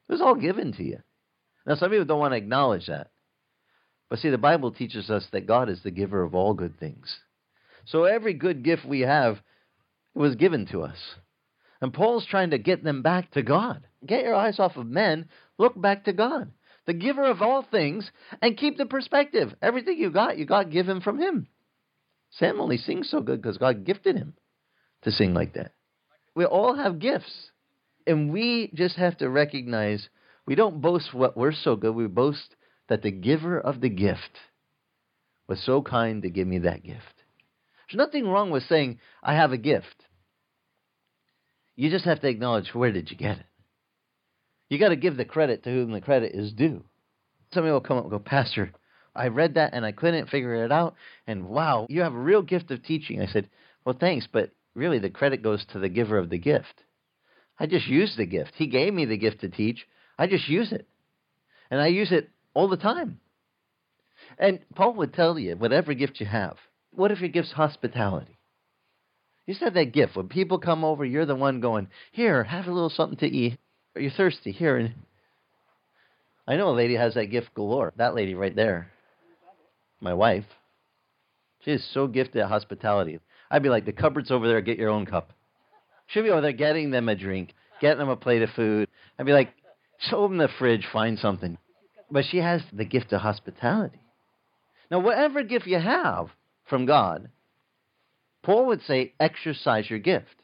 It 0.08 0.12
was 0.12 0.22
all 0.22 0.36
given 0.36 0.72
to 0.74 0.84
you. 0.84 1.00
Now, 1.65 1.75
some 1.75 1.89
people 1.89 2.06
don't 2.06 2.20
want 2.20 2.34
to 2.34 2.38
acknowledge 2.38 2.88
that. 2.88 3.10
But 4.10 4.20
see, 4.20 4.30
the 4.30 4.38
Bible 4.38 4.72
teaches 4.72 5.10
us 5.10 5.25
that 5.32 5.48
God 5.48 5.68
is 5.68 5.82
the 5.84 5.92
giver 5.92 6.22
of 6.24 6.36
all 6.36 6.54
good 6.54 6.80
things. 6.80 7.20
So 7.86 8.04
every 8.04 8.34
good 8.34 8.63
gift 8.63 8.86
we 8.86 9.01
have 9.01 9.39
was 10.13 10.36
given 10.36 10.68
to 10.68 10.84
us. 10.84 10.98
And 11.82 11.94
Paul's 11.94 12.25
trying 12.25 12.51
to 12.51 12.58
get 12.58 12.84
them 12.84 13.01
back 13.01 13.32
to 13.32 13.44
God. 13.44 13.86
Get 14.06 14.24
your 14.24 14.36
eyes 14.36 14.60
off 14.60 14.77
of 14.77 14.88
men, 14.88 15.27
look 15.58 15.80
back 15.80 16.06
to 16.06 16.13
God, 16.13 16.51
the 16.86 16.94
giver 16.94 17.25
of 17.25 17.42
all 17.42 17.63
things, 17.63 18.10
and 18.42 18.58
keep 18.58 18.77
the 18.77 18.86
perspective. 18.86 19.54
Everything 19.62 19.98
you 19.98 20.12
got, 20.12 20.38
you 20.38 20.46
got 20.46 20.72
given 20.72 21.01
from 21.01 21.20
Him. 21.20 21.48
Sam 22.38 22.60
only 22.60 22.77
sings 22.77 23.10
so 23.10 23.22
good 23.22 23.42
because 23.42 23.58
God 23.58 23.86
gifted 23.86 24.18
him 24.18 24.34
to 25.04 25.12
sing 25.12 25.34
like 25.34 25.54
that. 25.54 25.72
We 26.36 26.46
all 26.46 26.75
have 26.75 27.00
gifts. 27.00 27.51
And 28.06 28.32
we 28.32 28.72
just 28.74 28.98
have 28.98 29.18
to 29.18 29.30
recognize 29.30 30.10
we 30.46 30.55
don't 30.55 30.81
boast 30.81 31.14
what 31.14 31.38
we're 31.38 31.53
so 31.53 31.75
good. 31.75 31.96
We 31.96 32.07
boast 32.07 32.55
that 32.88 33.01
the 33.01 33.12
giver 33.12 33.59
of 33.59 33.81
the 33.81 33.90
gift 33.90 34.38
was 35.48 35.64
so 35.64 35.81
kind 35.81 36.22
to 36.22 36.29
give 36.29 36.48
me 36.48 36.59
that 36.59 36.83
gift. 36.83 37.24
There's 37.90 37.98
nothing 37.98 38.27
wrong 38.27 38.51
with 38.51 38.64
saying, 38.64 39.00
I 39.24 39.36
have 39.36 39.51
a 39.51 39.57
gift. 39.57 40.05
You 41.75 41.90
just 41.90 42.05
have 42.05 42.22
to 42.22 42.27
acknowledge 42.27 42.74
where 42.74 42.92
did 42.92 43.09
you 43.09 43.18
get 43.18 43.40
it? 43.40 43.46
You 44.70 44.80
got 44.80 44.90
to 44.90 44.96
give 44.96 45.18
the 45.18 45.25
credit 45.25 45.64
to 45.64 45.70
whom 45.70 45.92
the 45.92 46.01
credit 46.01 46.34
is 46.34 46.51
due. 46.51 46.84
Somebody 47.54 47.72
will 47.72 47.82
come 47.82 47.98
up 47.98 48.04
and 48.04 48.12
go, 48.12 48.20
Pastor, 48.20 48.72
I 49.16 49.28
read 49.28 49.54
that 49.54 49.74
and 49.74 49.86
I 49.86 49.92
couldn't 49.92 50.30
figure 50.30 50.66
it 50.66 50.72
out. 50.72 50.96
And 51.28 51.48
wow, 51.48 51.86
you 51.90 52.01
have 52.01 52.14
a 52.14 52.20
real 52.20 52.42
gift 52.42 52.72
of 52.72 52.84
teaching. 52.84 53.22
I 53.22 53.28
said, 53.28 53.50
Well, 53.86 53.96
thanks, 53.98 54.28
but 54.32 54.51
really 54.74 55.00
the 55.00 55.10
credit 55.10 55.44
goes 55.44 55.66
to 55.72 55.80
the 55.80 55.90
giver 55.90 56.18
of 56.18 56.30
the 56.30 56.38
gift. 56.38 56.84
I 57.60 57.68
just 57.68 57.88
use 57.88 58.16
the 58.18 58.25
gift. 58.25 58.51
He 58.56 58.68
gave 58.68 58.94
me 58.94 59.06
the 59.06 59.18
gift 59.18 59.42
to 59.42 59.50
teach. 59.50 59.88
I 60.18 60.28
just 60.28 60.50
use 60.50 60.72
it. 60.72 60.88
And 61.72 61.80
I 61.80 61.88
use 61.88 62.12
it 62.12 62.30
all 62.54 62.68
the 62.68 62.78
time. 62.78 63.20
And 64.38 64.60
Paul 64.75 64.96
would 64.96 65.14
tell 65.14 65.40
you, 65.40 65.56
whatever 65.56 65.94
gift 65.94 66.20
you 66.20 66.25
have, 66.25 66.58
what 66.92 67.12
if 67.12 67.20
your 67.20 67.30
gift's 67.30 67.51
hospitality? 67.51 68.38
You 69.46 69.54
said 69.54 69.75
that 69.75 69.94
gift. 69.94 70.16
When 70.16 70.28
people 70.28 70.58
come 70.58 70.84
over, 70.84 71.06
you're 71.06 71.25
the 71.25 71.36
one 71.36 71.62
going, 71.62 71.88
Here, 72.12 72.44
have 72.44 72.68
a 72.68 72.72
little 72.72 72.90
something 72.90 73.20
to 73.20 73.28
eat. 73.28 73.60
Are 73.96 74.01
you 74.01 74.10
thirsty? 74.10 74.51
Here. 74.51 74.77
And 74.77 74.94
I 76.48 76.58
know 76.58 76.70
a 76.70 76.72
lady 76.72 76.96
has 76.96 77.14
that 77.14 77.27
gift 77.27 77.53
galore. 77.53 77.94
That 77.98 78.16
lady 78.16 78.36
right 78.36 78.55
there. 78.55 78.92
My 80.01 80.14
wife. 80.14 80.46
She 81.64 81.72
is 81.72 81.88
so 81.94 82.08
gifted 82.08 82.42
at 82.42 82.50
hospitality. 82.50 83.20
I'd 83.50 83.64
be 83.64 83.70
like, 83.70 83.86
the 83.86 83.94
cupboard's 83.94 84.31
over 84.31 84.48
there, 84.48 84.62
get 84.62 84.77
your 84.77 84.90
own 84.90 85.05
cup. 85.05 85.31
She'd 86.08 86.24
be 86.24 86.29
over 86.29 86.42
there 86.42 86.51
getting 86.51 86.92
them 86.92 87.10
a 87.10 87.16
drink, 87.16 87.53
getting 87.81 88.00
them 88.00 88.10
a 88.10 88.16
plate 88.16 88.44
of 88.44 88.50
food. 88.51 88.88
I'd 89.18 89.25
be 89.25 89.34
like, 89.34 89.53
show 89.98 90.27
them 90.27 90.38
the 90.38 90.50
fridge, 90.60 90.86
find 90.92 91.18
something. 91.18 91.58
But 92.12 92.25
she 92.25 92.38
has 92.38 92.62
the 92.72 92.86
gift 92.86 93.14
of 93.14 93.22
hospitality. 93.22 94.00
Now, 94.92 95.00
whatever 95.00 95.42
gift 95.42 95.66
you 95.66 95.79
have 95.79 96.27
from 96.66 96.86
God, 96.86 97.29
Paul 98.44 98.68
would 98.68 98.84
say, 98.84 99.14
exercise 99.20 99.90
your 99.90 100.00
gift. 100.00 100.34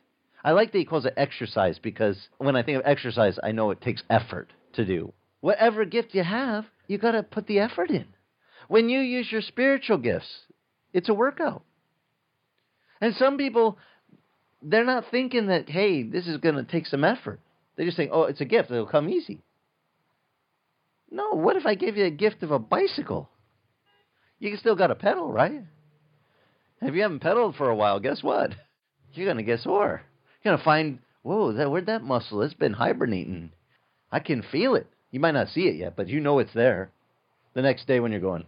I 0.43 0.51
like 0.51 0.71
that 0.71 0.77
he 0.77 0.85
calls 0.85 1.05
it 1.05 1.13
exercise 1.17 1.79
because 1.79 2.17
when 2.37 2.55
I 2.55 2.63
think 2.63 2.77
of 2.77 2.83
exercise, 2.85 3.37
I 3.43 3.51
know 3.51 3.71
it 3.71 3.81
takes 3.81 4.03
effort 4.09 4.49
to 4.73 4.85
do. 4.85 5.13
Whatever 5.41 5.85
gift 5.85 6.13
you 6.13 6.23
have, 6.23 6.65
you 6.87 6.97
got 6.97 7.11
to 7.11 7.23
put 7.23 7.47
the 7.47 7.59
effort 7.59 7.89
in. 7.89 8.05
When 8.67 8.89
you 8.89 8.99
use 8.99 9.31
your 9.31 9.41
spiritual 9.41 9.97
gifts, 9.97 10.45
it's 10.93 11.09
a 11.09 11.13
workout. 11.13 11.63
And 12.99 13.15
some 13.15 13.37
people, 13.37 13.77
they're 14.61 14.85
not 14.85 15.05
thinking 15.11 15.47
that, 15.47 15.69
hey, 15.69 16.03
this 16.03 16.27
is 16.27 16.37
going 16.37 16.55
to 16.55 16.63
take 16.63 16.85
some 16.85 17.03
effort. 17.03 17.39
They 17.75 17.85
just 17.85 17.97
think, 17.97 18.11
oh, 18.13 18.23
it's 18.23 18.41
a 18.41 18.45
gift. 18.45 18.71
It'll 18.71 18.85
come 18.85 19.09
easy. 19.09 19.41
No, 21.09 21.31
what 21.31 21.55
if 21.55 21.65
I 21.65 21.75
gave 21.75 21.97
you 21.97 22.05
a 22.05 22.11
gift 22.11 22.43
of 22.43 22.51
a 22.51 22.59
bicycle? 22.59 23.29
You 24.39 24.55
still 24.57 24.75
got 24.75 24.87
to 24.87 24.95
pedal, 24.95 25.31
right? 25.31 25.63
If 26.81 26.95
you 26.95 27.01
haven't 27.01 27.19
pedaled 27.19 27.55
for 27.55 27.69
a 27.69 27.75
while, 27.75 27.99
guess 27.99 28.23
what? 28.23 28.51
You're 29.13 29.27
going 29.27 29.37
to 29.37 29.43
get 29.43 29.59
sore. 29.59 30.01
You're 30.43 30.57
to 30.57 30.63
find, 30.63 30.99
whoa, 31.23 31.53
that, 31.53 31.69
where'd 31.69 31.85
that 31.85 32.03
muscle? 32.03 32.41
It's 32.41 32.53
been 32.53 32.73
hibernating. 32.73 33.51
I 34.11 34.19
can 34.19 34.41
feel 34.41 34.75
it. 34.75 34.87
You 35.11 35.19
might 35.19 35.31
not 35.31 35.49
see 35.49 35.67
it 35.67 35.75
yet, 35.75 35.95
but 35.95 36.07
you 36.07 36.19
know 36.19 36.39
it's 36.39 36.53
there. 36.53 36.91
The 37.53 37.61
next 37.61 37.85
day 37.85 37.99
when 37.99 38.11
you're 38.11 38.21
going, 38.21 38.45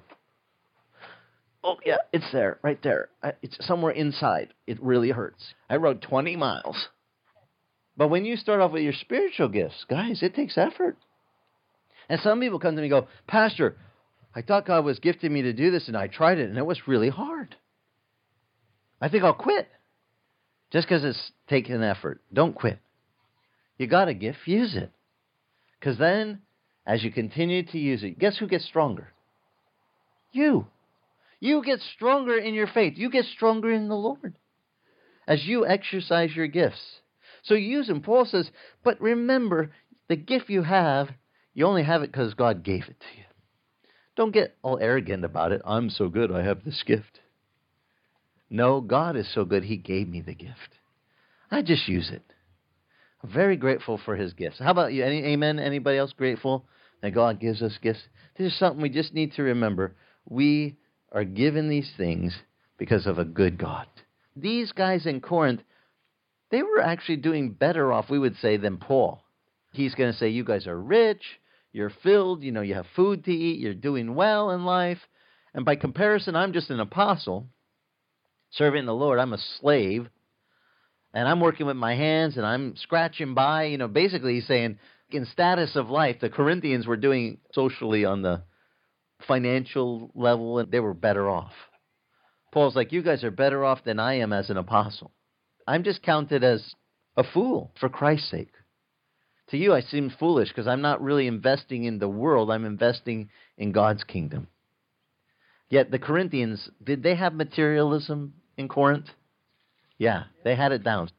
oh 1.64 1.78
yeah, 1.86 1.98
it's 2.12 2.32
there, 2.32 2.58
right 2.64 2.82
there. 2.82 3.10
It's 3.42 3.58
somewhere 3.66 3.92
inside. 3.92 4.54
It 4.66 4.82
really 4.82 5.12
hurts. 5.12 5.54
I 5.70 5.76
rode 5.76 6.02
20 6.02 6.36
miles. 6.36 6.88
But 7.96 8.08
when 8.08 8.26
you 8.26 8.38
start 8.38 8.62
off 8.62 8.72
with 8.72 8.82
your 8.82 8.94
spiritual 8.94 9.50
gifts, 9.50 9.86
guys, 9.90 10.24
it 10.24 10.36
takes 10.36 10.58
effort. 10.58 10.98
And 12.10 12.20
some 12.22 12.40
people 12.40 12.60
come 12.60 12.76
to 12.76 12.82
me 12.82 12.88
and 12.88 13.04
go, 13.04 13.08
Pastor, 13.28 13.78
I 14.36 14.42
thought 14.42 14.66
God 14.66 14.84
was 14.84 15.00
gifting 15.00 15.32
me 15.32 15.44
to 15.44 15.54
do 15.54 15.70
this, 15.70 15.88
and 15.88 15.96
I 15.96 16.08
tried 16.08 16.40
it, 16.40 16.50
and 16.50 16.58
it 16.58 16.66
was 16.66 16.88
really 16.88 17.10
hard. 17.10 17.56
I 19.00 19.10
think 19.10 19.24
I'll 19.24 19.34
quit. 19.34 19.68
Just 20.74 20.88
because 20.88 21.06
it's 21.06 21.32
taking 21.48 21.82
effort. 21.84 22.22
Don't 22.34 22.56
quit. 22.56 22.80
You 23.78 23.88
got 23.88 24.08
a 24.08 24.14
gift, 24.14 24.40
use 24.46 24.76
it. 24.76 24.92
Because 25.80 25.98
then, 26.00 26.42
as 26.86 27.04
you 27.04 27.12
continue 27.12 27.64
to 27.64 27.78
use 27.78 28.04
it, 28.04 28.20
guess 28.20 28.38
who 28.38 28.48
gets 28.48 28.66
stronger? 28.66 29.14
You. 30.32 30.68
You 31.40 31.64
get 31.64 31.80
stronger 31.96 32.38
in 32.38 32.56
your 32.56 32.68
faith. 32.68 32.94
You 32.98 33.12
get 33.12 33.26
stronger 33.26 33.72
in 33.72 33.88
the 33.88 33.96
Lord 33.96 34.36
as 35.28 35.46
you 35.46 35.66
exercise 35.66 36.36
your 36.36 36.48
gifts. 36.48 36.82
So 37.44 37.54
use 37.54 37.88
them. 37.88 38.02
Paul 38.02 38.26
says, 38.26 38.50
but 38.84 39.00
remember, 39.00 39.72
the 40.08 40.16
gift 40.16 40.50
you 40.50 40.64
have, 40.64 41.10
you 41.54 41.66
only 41.66 41.84
have 41.84 42.02
it 42.02 42.12
because 42.12 42.34
God 42.34 42.64
gave 42.64 42.84
it 42.84 43.00
to 43.00 43.18
you. 43.18 43.26
Don't 44.16 44.34
get 44.34 44.56
all 44.62 44.80
arrogant 44.80 45.24
about 45.24 45.52
it. 45.52 45.62
I'm 45.66 45.90
so 45.90 46.10
good, 46.10 46.32
I 46.32 46.44
have 46.44 46.64
this 46.64 46.84
gift. 46.84 47.20
No, 48.54 48.82
God 48.82 49.16
is 49.16 49.28
so 49.34 49.46
good, 49.46 49.64
He 49.64 49.78
gave 49.78 50.08
me 50.08 50.22
the 50.22 50.36
gift. 50.36 50.78
I 51.50 51.64
just 51.64 51.88
use 51.88 52.12
it. 52.12 52.22
I'm 53.24 53.32
very 53.32 53.58
grateful 53.58 54.00
for 54.06 54.16
His 54.16 54.34
gifts. 54.34 54.60
How 54.60 54.70
about 54.70 54.94
you? 54.94 55.04
Any, 55.04 55.26
amen? 55.26 55.58
Anybody 55.58 55.98
else 55.98 56.14
grateful 56.14 56.64
that 57.02 57.16
God 57.16 57.40
gives 57.40 57.64
us 57.64 57.76
gifts? 57.82 58.04
This 58.38 58.54
is 58.54 58.60
something 58.60 58.80
we 58.80 58.90
just 58.90 59.12
need 59.12 59.34
to 59.34 59.42
remember. 59.42 59.96
We 60.30 60.78
are 61.12 61.24
given 61.24 61.68
these 61.68 61.92
things 61.98 62.38
because 62.78 63.08
of 63.08 63.18
a 63.18 63.26
good 63.26 63.58
God. 63.58 63.88
These 64.36 64.72
guys 64.72 65.08
in 65.08 65.20
Corinth, 65.20 65.62
they 66.52 66.62
were 66.62 66.80
actually 66.80 67.18
doing 67.18 67.54
better 67.54 67.92
off, 67.92 68.12
we 68.12 68.20
would 68.20 68.38
say, 68.38 68.58
than 68.58 68.78
Paul. 68.78 69.24
He's 69.72 69.96
going 69.96 70.12
to 70.12 70.18
say, 70.20 70.30
You 70.30 70.44
guys 70.44 70.68
are 70.68 70.80
rich, 70.80 71.24
you're 71.72 71.92
filled, 72.04 72.44
you 72.44 72.52
know, 72.52 72.62
you 72.62 72.76
have 72.76 72.86
food 72.96 73.26
to 73.26 73.32
eat, 73.32 73.60
you're 73.60 73.74
doing 73.74 74.14
well 74.14 74.52
in 74.52 74.64
life. 74.64 75.00
And 75.56 75.66
by 75.66 75.76
comparison, 75.76 76.36
I'm 76.36 76.54
just 76.54 76.70
an 76.70 76.80
apostle 76.80 77.48
serving 78.58 78.86
the 78.86 78.94
Lord. 78.94 79.20
I'm 79.20 79.34
a 79.34 79.40
slave. 79.60 80.08
And 81.14 81.28
I'm 81.28 81.40
working 81.40 81.68
with 81.68 81.78
my 81.78 81.96
hands 81.96 82.38
and 82.38 82.46
I'm 82.46 82.76
scratching 82.76 83.34
by. 83.34 83.66
You 83.66 83.78
know, 83.78 83.88
basically, 83.88 84.36
he's 84.36 84.48
saying, 84.48 84.80
in 85.12 85.26
status 85.26 85.76
of 85.76 85.90
life, 85.90 86.18
the 86.20 86.30
Corinthians 86.30 86.88
were 86.88 86.98
doing 86.98 87.38
socially 87.54 88.04
on 88.04 88.24
the 88.24 88.44
financial 89.28 90.12
level 90.16 90.60
and 90.60 90.72
they 90.72 90.80
were 90.80 90.94
better 90.94 91.30
off. 91.30 91.54
Paul's 92.52 92.76
like, 92.76 92.92
You 92.92 93.04
guys 93.04 93.24
are 93.24 93.32
better 93.32 93.64
off 93.64 93.84
than 93.84 94.00
I 94.00 94.20
am 94.20 94.34
as 94.34 94.50
an 94.50 94.58
apostle. 94.58 95.12
I'm 95.68 95.84
just 95.84 96.04
counted 96.04 96.44
as 96.44 96.74
a 97.16 97.24
fool 97.24 97.72
for 97.80 97.90
Christ's 97.90 98.32
sake. 98.32 98.52
To 99.50 99.58
you, 99.58 99.74
I 99.74 99.82
seem 99.82 100.10
foolish 100.10 100.50
because 100.50 100.68
I'm 100.68 100.82
not 100.82 101.02
really 101.02 101.28
investing 101.28 101.84
in 101.84 102.00
the 102.00 102.10
world, 102.10 102.50
I'm 102.50 102.66
investing 102.66 103.30
in 103.58 103.72
God's 103.72 104.04
kingdom. 104.04 104.48
Yet 105.70 105.92
the 105.92 106.00
Corinthians, 106.00 106.70
did 106.84 107.04
they 107.04 107.16
have 107.16 107.34
materialism 107.34 108.34
in 108.58 108.68
Corinth? 108.68 109.08
Yeah, 109.98 110.24
they 110.44 110.56
had 110.56 110.72
it 110.72 110.84
down. 110.84 111.10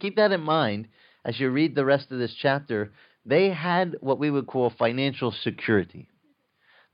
Keep 0.00 0.16
that 0.16 0.32
in 0.32 0.40
mind 0.40 0.88
as 1.24 1.38
you 1.38 1.50
read 1.50 1.74
the 1.74 1.84
rest 1.84 2.10
of 2.10 2.18
this 2.18 2.34
chapter. 2.34 2.92
They 3.24 3.50
had 3.50 3.96
what 4.00 4.18
we 4.18 4.30
would 4.30 4.46
call 4.46 4.70
financial 4.70 5.32
security. 5.32 6.08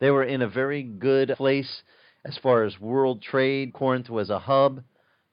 They 0.00 0.10
were 0.10 0.24
in 0.24 0.42
a 0.42 0.48
very 0.48 0.82
good 0.82 1.34
place 1.36 1.82
as 2.24 2.36
far 2.38 2.64
as 2.64 2.78
world 2.80 3.22
trade. 3.22 3.72
Corinth 3.72 4.10
was 4.10 4.30
a 4.30 4.38
hub, 4.38 4.82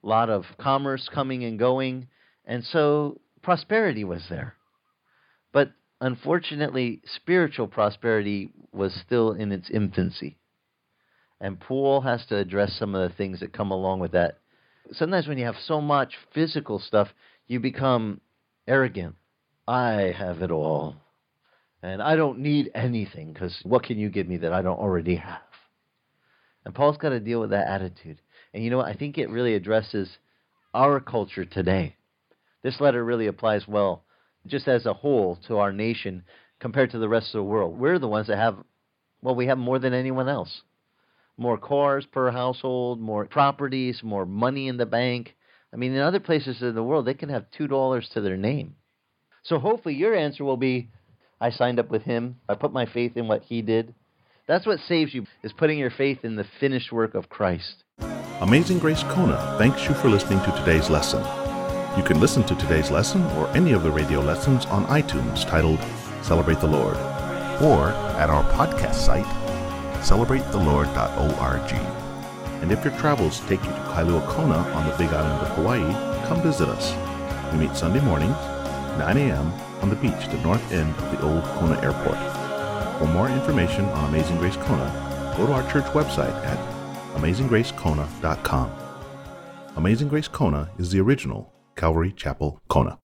a 0.03 0.07
lot 0.07 0.29
of 0.29 0.45
commerce 0.57 1.09
coming 1.13 1.43
and 1.43 1.59
going, 1.59 2.07
and 2.45 2.63
so 2.63 3.19
prosperity 3.41 4.03
was 4.03 4.23
there. 4.29 4.55
But 5.51 5.71
unfortunately, 6.01 7.01
spiritual 7.05 7.67
prosperity 7.67 8.51
was 8.71 8.93
still 8.93 9.33
in 9.33 9.51
its 9.51 9.69
infancy. 9.69 10.37
And 11.41 11.59
Paul 11.59 12.01
has 12.01 12.25
to 12.27 12.37
address 12.37 12.73
some 12.73 12.95
of 12.95 13.09
the 13.09 13.15
things 13.15 13.41
that 13.41 13.53
come 13.53 13.71
along 13.71 13.99
with 13.99 14.13
that. 14.13 14.39
Sometimes 14.91 15.27
when 15.27 15.37
you 15.37 15.45
have 15.45 15.55
so 15.65 15.81
much 15.81 16.13
physical 16.33 16.79
stuff, 16.79 17.09
you 17.47 17.59
become 17.59 18.21
arrogant. 18.67 19.15
I 19.67 20.13
have 20.17 20.41
it 20.41 20.51
all. 20.51 20.95
And 21.81 22.01
I 22.01 22.15
don't 22.15 22.39
need 22.39 22.71
anything 22.73 23.33
because 23.33 23.59
what 23.63 23.83
can 23.83 23.99
you 23.99 24.09
give 24.09 24.27
me 24.27 24.37
that 24.37 24.53
I 24.53 24.61
don't 24.61 24.79
already 24.79 25.15
have? 25.15 25.41
And 26.65 26.73
Paul's 26.73 26.97
got 26.97 27.09
to 27.09 27.19
deal 27.19 27.39
with 27.39 27.51
that 27.51 27.67
attitude. 27.67 28.19
And 28.53 28.63
you 28.63 28.69
know 28.69 28.77
what? 28.77 28.87
I 28.87 28.93
think 28.93 29.17
it 29.17 29.29
really 29.29 29.53
addresses 29.53 30.09
our 30.73 30.99
culture 30.99 31.45
today. 31.45 31.95
This 32.63 32.79
letter 32.79 33.03
really 33.03 33.27
applies 33.27 33.67
well, 33.67 34.03
just 34.47 34.67
as 34.67 34.85
a 34.85 34.93
whole, 34.93 35.37
to 35.47 35.57
our 35.59 35.71
nation 35.71 36.23
compared 36.59 36.91
to 36.91 36.97
the 36.97 37.09
rest 37.09 37.27
of 37.27 37.39
the 37.39 37.43
world. 37.43 37.77
We're 37.77 37.99
the 37.99 38.07
ones 38.07 38.27
that 38.27 38.37
have, 38.37 38.57
well, 39.21 39.35
we 39.35 39.45
have 39.47 39.57
more 39.59 39.77
than 39.77 39.93
anyone 39.93 40.27
else. 40.27 40.61
More 41.37 41.57
cars 41.57 42.05
per 42.11 42.31
household, 42.31 42.99
more 42.99 43.25
properties, 43.25 44.01
more 44.03 44.25
money 44.25 44.67
in 44.67 44.77
the 44.77 44.85
bank. 44.85 45.35
I 45.73 45.77
mean, 45.77 45.93
in 45.93 46.01
other 46.01 46.19
places 46.19 46.61
in 46.61 46.75
the 46.75 46.83
world, 46.83 47.05
they 47.05 47.13
can 47.13 47.29
have 47.29 47.45
$2 47.59 48.13
to 48.13 48.21
their 48.21 48.37
name. 48.37 48.75
So 49.43 49.59
hopefully 49.59 49.95
your 49.95 50.15
answer 50.15 50.43
will 50.43 50.57
be 50.57 50.89
I 51.39 51.49
signed 51.51 51.79
up 51.79 51.91
with 51.91 52.03
him. 52.03 52.37
I 52.47 52.55
put 52.55 52.73
my 52.73 52.85
faith 52.85 53.17
in 53.17 53.27
what 53.27 53.43
he 53.43 53.61
did. 53.61 53.93
That's 54.47 54.65
what 54.65 54.79
saves 54.87 55.13
you, 55.13 55.25
is 55.43 55.51
putting 55.53 55.77
your 55.77 55.91
faith 55.91 56.19
in 56.23 56.35
the 56.35 56.45
finished 56.59 56.91
work 56.91 57.13
of 57.15 57.29
Christ. 57.29 57.83
Amazing 58.41 58.79
Grace 58.79 59.03
Kona 59.03 59.55
thanks 59.57 59.83
you 59.85 59.95
for 59.95 60.09
listening 60.09 60.39
to 60.39 60.51
today's 60.51 60.89
lesson. 60.89 61.19
You 61.97 62.03
can 62.03 62.19
listen 62.19 62.43
to 62.43 62.55
today's 62.55 62.91
lesson 62.91 63.23
or 63.37 63.47
any 63.55 63.71
of 63.73 63.83
the 63.83 63.91
radio 63.91 64.19
lessons 64.19 64.65
on 64.65 64.85
iTunes 64.87 65.47
titled 65.47 65.79
Celebrate 66.21 66.59
the 66.59 66.67
Lord 66.67 66.97
or 67.61 67.89
at 68.17 68.29
our 68.29 68.43
podcast 68.51 68.95
site, 68.95 69.25
celebratethelord.org. 70.05 71.71
And 72.61 72.71
if 72.71 72.83
your 72.83 72.97
travels 72.97 73.39
take 73.41 73.63
you 73.63 73.69
to 73.69 73.85
Kailua 73.91 74.25
Kona 74.27 74.57
on 74.57 74.89
the 74.89 74.95
Big 74.97 75.09
Island 75.09 75.41
of 75.41 75.55
Hawaii, 75.55 75.93
come 76.27 76.41
visit 76.41 76.69
us. 76.69 76.93
We 77.51 77.59
meet 77.59 77.75
Sunday 77.75 78.01
mornings, 78.01 78.37
9 78.97 79.17
a.m., 79.17 79.51
on 79.81 79.89
the 79.89 79.95
beach 79.97 80.27
the 80.29 80.37
north 80.37 80.71
end 80.71 80.95
of 80.95 81.11
the 81.11 81.21
old 81.21 81.43
Kona 81.43 81.79
Airport. 81.81 82.17
For 82.99 83.07
more 83.07 83.29
information 83.29 83.85
on 83.85 84.09
Amazing 84.09 84.37
Grace 84.37 84.55
Kona, 84.55 85.33
go 85.37 85.45
to 85.45 85.53
our 85.53 85.69
church 85.71 85.85
website 85.93 86.33
at 86.45 86.57
amazinggracekona.com. 87.15 88.71
Amazing 89.75 90.07
Grace 90.07 90.27
Kona 90.27 90.69
is 90.77 90.91
the 90.91 91.01
original 91.01 91.53
Calvary 91.75 92.13
Chapel 92.13 92.61
Kona. 92.69 92.97